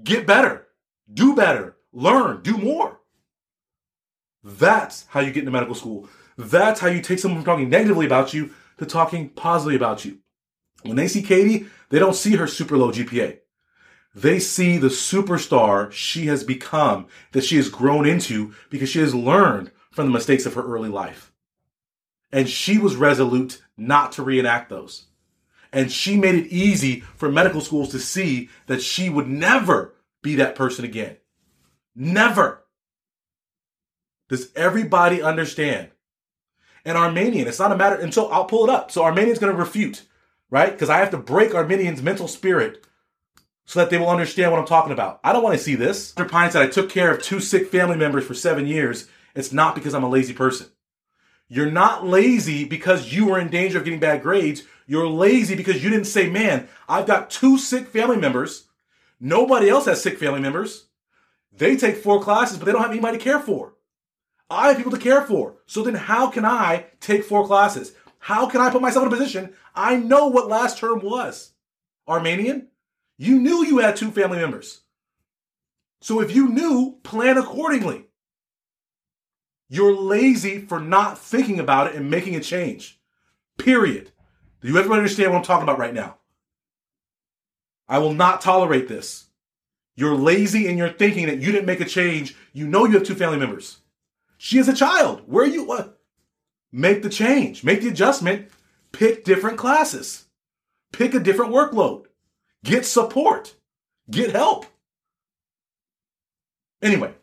Get 0.02 0.28
better. 0.28 0.68
Do 1.12 1.36
better. 1.36 1.78
Learn. 1.92 2.42
Do 2.44 2.58
more. 2.58 3.00
That's 4.46 5.08
how 5.08 5.22
you 5.22 5.32
get 5.32 5.40
into 5.40 5.52
medical 5.52 5.74
school. 5.74 6.08
That's 6.38 6.80
how 6.80 6.88
you 6.88 7.02
take 7.02 7.18
someone 7.18 7.42
from 7.42 7.46
talking 7.46 7.70
negatively 7.70 8.06
about 8.06 8.32
you 8.32 8.52
to 8.78 8.86
talking 8.86 9.30
positively 9.30 9.76
about 9.76 10.06
you. 10.06 10.20
When 10.84 10.96
they 10.96 11.08
see 11.08 11.24
Katie, 11.24 11.66
they 11.90 11.98
don't 11.98 12.16
see 12.16 12.36
her 12.36 12.46
super 12.46 12.78
low 12.78 12.92
GPA. 12.92 13.40
They 14.14 14.40
see 14.40 14.78
the 14.78 14.90
superstar 14.90 15.92
she 15.92 16.28
has 16.28 16.44
become, 16.44 17.08
that 17.32 17.44
she 17.44 17.58
has 17.58 17.70
grown 17.70 18.06
into 18.06 18.54
because 18.70 18.88
she 18.88 19.00
has 19.00 19.16
learned 19.16 19.72
from 19.92 20.06
the 20.06 20.14
mistakes 20.14 20.46
of 20.46 20.54
her 20.54 20.64
early 20.64 20.90
life. 20.90 21.34
And 22.32 22.48
she 22.48 22.78
was 22.78 22.96
resolute 22.96 23.64
not 23.78 24.12
to 24.14 24.24
reenact 24.24 24.70
those. 24.70 25.08
And 25.74 25.92
she 25.92 26.18
made 26.18 26.36
it 26.36 26.48
easy 26.48 27.02
for 27.16 27.32
medical 27.32 27.62
schools 27.62 27.90
to 27.90 28.00
see 28.00 28.50
that 28.68 28.82
she 28.82 29.10
would 29.10 29.28
never 29.28 29.96
be 30.22 30.36
that 30.36 30.56
person 30.56 30.86
again. 30.86 31.18
Never. 31.96 32.65
Does 34.30 34.52
everybody 34.56 35.22
understand? 35.22 35.90
And 36.84 36.98
Armenian, 36.98 37.48
it's 37.48 37.60
not 37.60 37.72
a 37.72 37.78
matter, 37.78 37.96
and 37.96 38.14
so 38.14 38.30
I'll 38.30 38.46
pull 38.46 38.64
it 38.64 38.70
up. 38.70 38.92
So 38.92 39.04
Armenian's 39.04 39.40
going 39.40 39.52
to 39.52 39.60
refute, 39.60 40.04
right? 40.50 40.72
Because 40.72 40.90
I 40.90 40.98
have 40.98 41.12
to 41.12 41.18
break 41.18 41.56
Armenian's 41.56 42.02
mental 42.02 42.28
spirit 42.28 42.86
so 43.66 43.80
that 43.80 43.90
they 43.90 43.98
will 43.98 44.10
understand 44.10 44.52
what 44.52 44.60
I'm 44.60 44.68
talking 44.68 44.94
about. 44.94 45.20
I 45.24 45.34
don't 45.34 45.44
want 45.44 45.58
to 45.58 45.64
see 45.64 45.76
this. 45.76 46.12
Dr. 46.12 46.30
Pine 46.30 46.52
said 46.52 46.62
I 46.62 46.68
took 46.68 46.90
care 46.90 47.12
of 47.12 47.22
two 47.22 47.40
sick 47.40 47.70
family 47.70 47.98
members 47.98 48.26
for 48.26 48.36
seven 48.36 48.68
years. 48.68 49.08
It's 49.34 49.52
not 49.52 49.76
because 49.76 49.94
I'm 49.94 50.04
a 50.04 50.10
lazy 50.10 50.34
person. 50.34 50.68
You're 51.48 51.72
not 51.72 52.06
lazy 52.06 52.66
because 52.66 53.14
you 53.14 53.28
were 53.28 53.40
in 53.40 53.50
danger 53.50 53.80
of 53.80 53.84
getting 53.84 54.00
bad 54.00 54.22
grades. 54.22 54.64
You're 54.88 55.08
lazy 55.08 55.56
because 55.56 55.84
you 55.84 55.90
didn't 55.90 56.06
say, 56.06 56.30
man, 56.30 56.68
I've 56.88 57.08
got 57.08 57.30
two 57.30 57.58
sick 57.58 57.88
family 57.88 58.18
members. 58.18 58.66
Nobody 59.20 59.70
else 59.70 59.86
has 59.86 60.02
sick 60.02 60.20
family 60.20 60.40
members. 60.40 60.86
They 61.52 61.76
take 61.76 61.98
four 61.98 62.22
classes, 62.22 62.58
but 62.58 62.66
they 62.66 62.72
don't 62.72 62.82
have 62.82 62.92
anybody 62.92 63.18
to 63.18 63.24
care 63.24 63.40
for. 63.40 63.75
I 64.50 64.70
have 64.70 64.78
people 64.78 64.92
to 64.92 65.00
care 65.00 65.22
for. 65.22 65.56
So 65.66 65.84
then 65.84 65.96
how 65.96 66.30
can 66.30 66.46
I 66.46 66.86
take 67.00 67.24
four 67.24 67.46
classes? 67.46 67.94
How 68.20 68.48
can 68.48 68.62
I 68.62 68.70
put 68.70 68.82
myself 68.82 69.06
in 69.06 69.14
a 69.14 69.16
position? 69.16 69.54
I 69.74 69.98
know 69.98 70.28
what 70.28 70.48
last 70.48 70.78
term 70.78 71.00
was. 71.02 71.54
Armenian, 72.08 72.68
you 73.18 73.40
knew 73.40 73.66
you 73.66 73.80
had 73.80 73.96
two 73.96 74.12
family 74.12 74.38
members. 74.38 74.82
So 76.02 76.22
if 76.22 76.36
you 76.36 76.50
knew, 76.50 77.00
plan 77.04 77.38
accordingly. 77.38 78.06
You're 79.70 79.96
lazy 79.96 80.60
for 80.60 80.80
not 80.80 81.18
thinking 81.18 81.60
about 81.60 81.88
it 81.88 81.96
and 81.96 82.10
making 82.10 82.36
a 82.36 82.40
change. 82.40 83.00
Period. 83.58 84.12
Do 84.62 84.68
you 84.68 84.78
ever 84.78 84.94
understand 84.94 85.32
what 85.32 85.38
I'm 85.38 85.44
talking 85.44 85.64
about 85.64 85.80
right 85.80 85.94
now? 85.94 86.18
I 87.88 88.00
will 88.00 88.14
not 88.14 88.42
tolerate 88.42 88.88
this. 88.88 89.26
You're 89.96 90.16
lazy 90.16 90.68
in 90.68 90.78
your 90.78 90.90
thinking 90.90 91.28
that 91.28 91.40
you 91.40 91.52
didn't 91.52 91.66
make 91.66 91.82
a 91.82 91.86
change. 91.86 92.36
You 92.54 92.68
know 92.68 92.86
you 92.86 92.94
have 92.94 93.04
two 93.04 93.16
family 93.16 93.38
members. 93.38 93.80
She 94.38 94.58
is 94.58 94.68
a 94.68 94.74
child. 94.74 95.24
Where 95.26 95.46
are 95.46 95.48
you? 95.48 95.64
What? 95.64 96.00
Make 96.72 97.04
the 97.04 97.10
change. 97.10 97.64
Make 97.64 97.82
the 97.82 97.90
adjustment. 97.90 98.50
Pick 98.92 99.24
different 99.24 99.58
classes. 99.58 100.26
Pick 100.92 101.14
a 101.14 101.20
different 101.20 101.54
workload. 101.54 102.06
Get 102.64 102.86
support. 102.86 103.56
Get 104.10 104.32
help. 104.32 104.66
Anyway, 106.82 107.14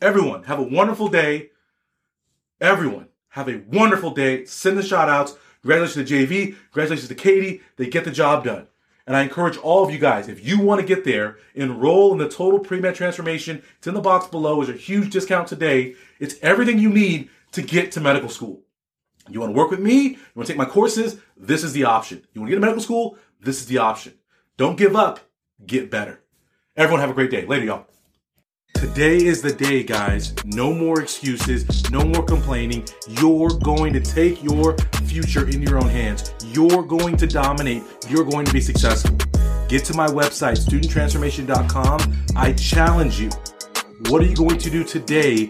everyone, 0.00 0.44
have 0.44 0.58
a 0.58 0.64
wonderful 0.64 1.08
day. 1.08 1.50
Everyone, 2.60 3.08
have 3.30 3.48
a 3.48 3.62
wonderful 3.68 4.10
day. 4.10 4.44
Send 4.44 4.76
the 4.76 4.82
shout 4.82 5.08
outs. 5.08 5.36
Congratulations 5.62 6.08
to 6.08 6.14
JV. 6.14 6.56
Congratulations 6.72 7.08
to 7.08 7.14
Katie. 7.14 7.60
They 7.76 7.86
get 7.86 8.04
the 8.04 8.10
job 8.10 8.44
done. 8.44 8.66
And 9.06 9.16
I 9.16 9.22
encourage 9.22 9.56
all 9.56 9.84
of 9.84 9.90
you 9.90 9.98
guys, 9.98 10.28
if 10.28 10.46
you 10.46 10.60
want 10.60 10.80
to 10.80 10.86
get 10.86 11.04
there, 11.04 11.36
enroll 11.54 12.12
in 12.12 12.18
the 12.18 12.28
Total 12.28 12.58
Pre-Med 12.58 12.94
Transformation. 12.94 13.62
It's 13.78 13.86
in 13.86 13.94
the 13.94 14.00
box 14.00 14.28
below. 14.28 14.62
There's 14.62 14.76
a 14.76 14.80
huge 14.80 15.12
discount 15.12 15.48
today. 15.48 15.94
It's 16.22 16.36
everything 16.40 16.78
you 16.78 16.88
need 16.88 17.30
to 17.50 17.62
get 17.62 17.90
to 17.92 18.00
medical 18.00 18.28
school. 18.28 18.62
You 19.28 19.40
want 19.40 19.52
to 19.52 19.58
work 19.58 19.72
with 19.72 19.80
me? 19.80 20.10
You 20.10 20.18
want 20.36 20.46
to 20.46 20.52
take 20.52 20.56
my 20.56 20.64
courses? 20.64 21.16
This 21.36 21.64
is 21.64 21.72
the 21.72 21.82
option. 21.82 22.22
You 22.32 22.40
want 22.40 22.48
to 22.48 22.50
get 22.52 22.56
to 22.58 22.60
medical 22.60 22.80
school? 22.80 23.18
This 23.40 23.60
is 23.60 23.66
the 23.66 23.78
option. 23.78 24.14
Don't 24.56 24.78
give 24.78 24.94
up. 24.94 25.18
Get 25.66 25.90
better. 25.90 26.20
Everyone 26.76 27.00
have 27.00 27.10
a 27.10 27.12
great 27.12 27.32
day. 27.32 27.44
Later, 27.44 27.64
y'all. 27.64 27.86
Today 28.74 29.16
is 29.16 29.42
the 29.42 29.52
day, 29.52 29.82
guys. 29.82 30.32
No 30.44 30.72
more 30.72 31.02
excuses, 31.02 31.90
no 31.90 32.04
more 32.04 32.22
complaining. 32.22 32.86
You're 33.08 33.58
going 33.58 33.92
to 33.92 34.00
take 34.00 34.44
your 34.44 34.78
future 35.06 35.48
in 35.48 35.60
your 35.60 35.78
own 35.78 35.88
hands. 35.88 36.34
You're 36.52 36.84
going 36.84 37.16
to 37.16 37.26
dominate. 37.26 37.82
You're 38.08 38.24
going 38.24 38.46
to 38.46 38.52
be 38.52 38.60
successful. 38.60 39.16
Get 39.68 39.84
to 39.86 39.94
my 39.94 40.06
website, 40.06 40.64
studenttransformation.com. 40.64 42.24
I 42.36 42.52
challenge 42.52 43.18
you. 43.18 43.30
What 44.08 44.22
are 44.22 44.26
you 44.26 44.36
going 44.36 44.58
to 44.58 44.70
do 44.70 44.84
today 44.84 45.48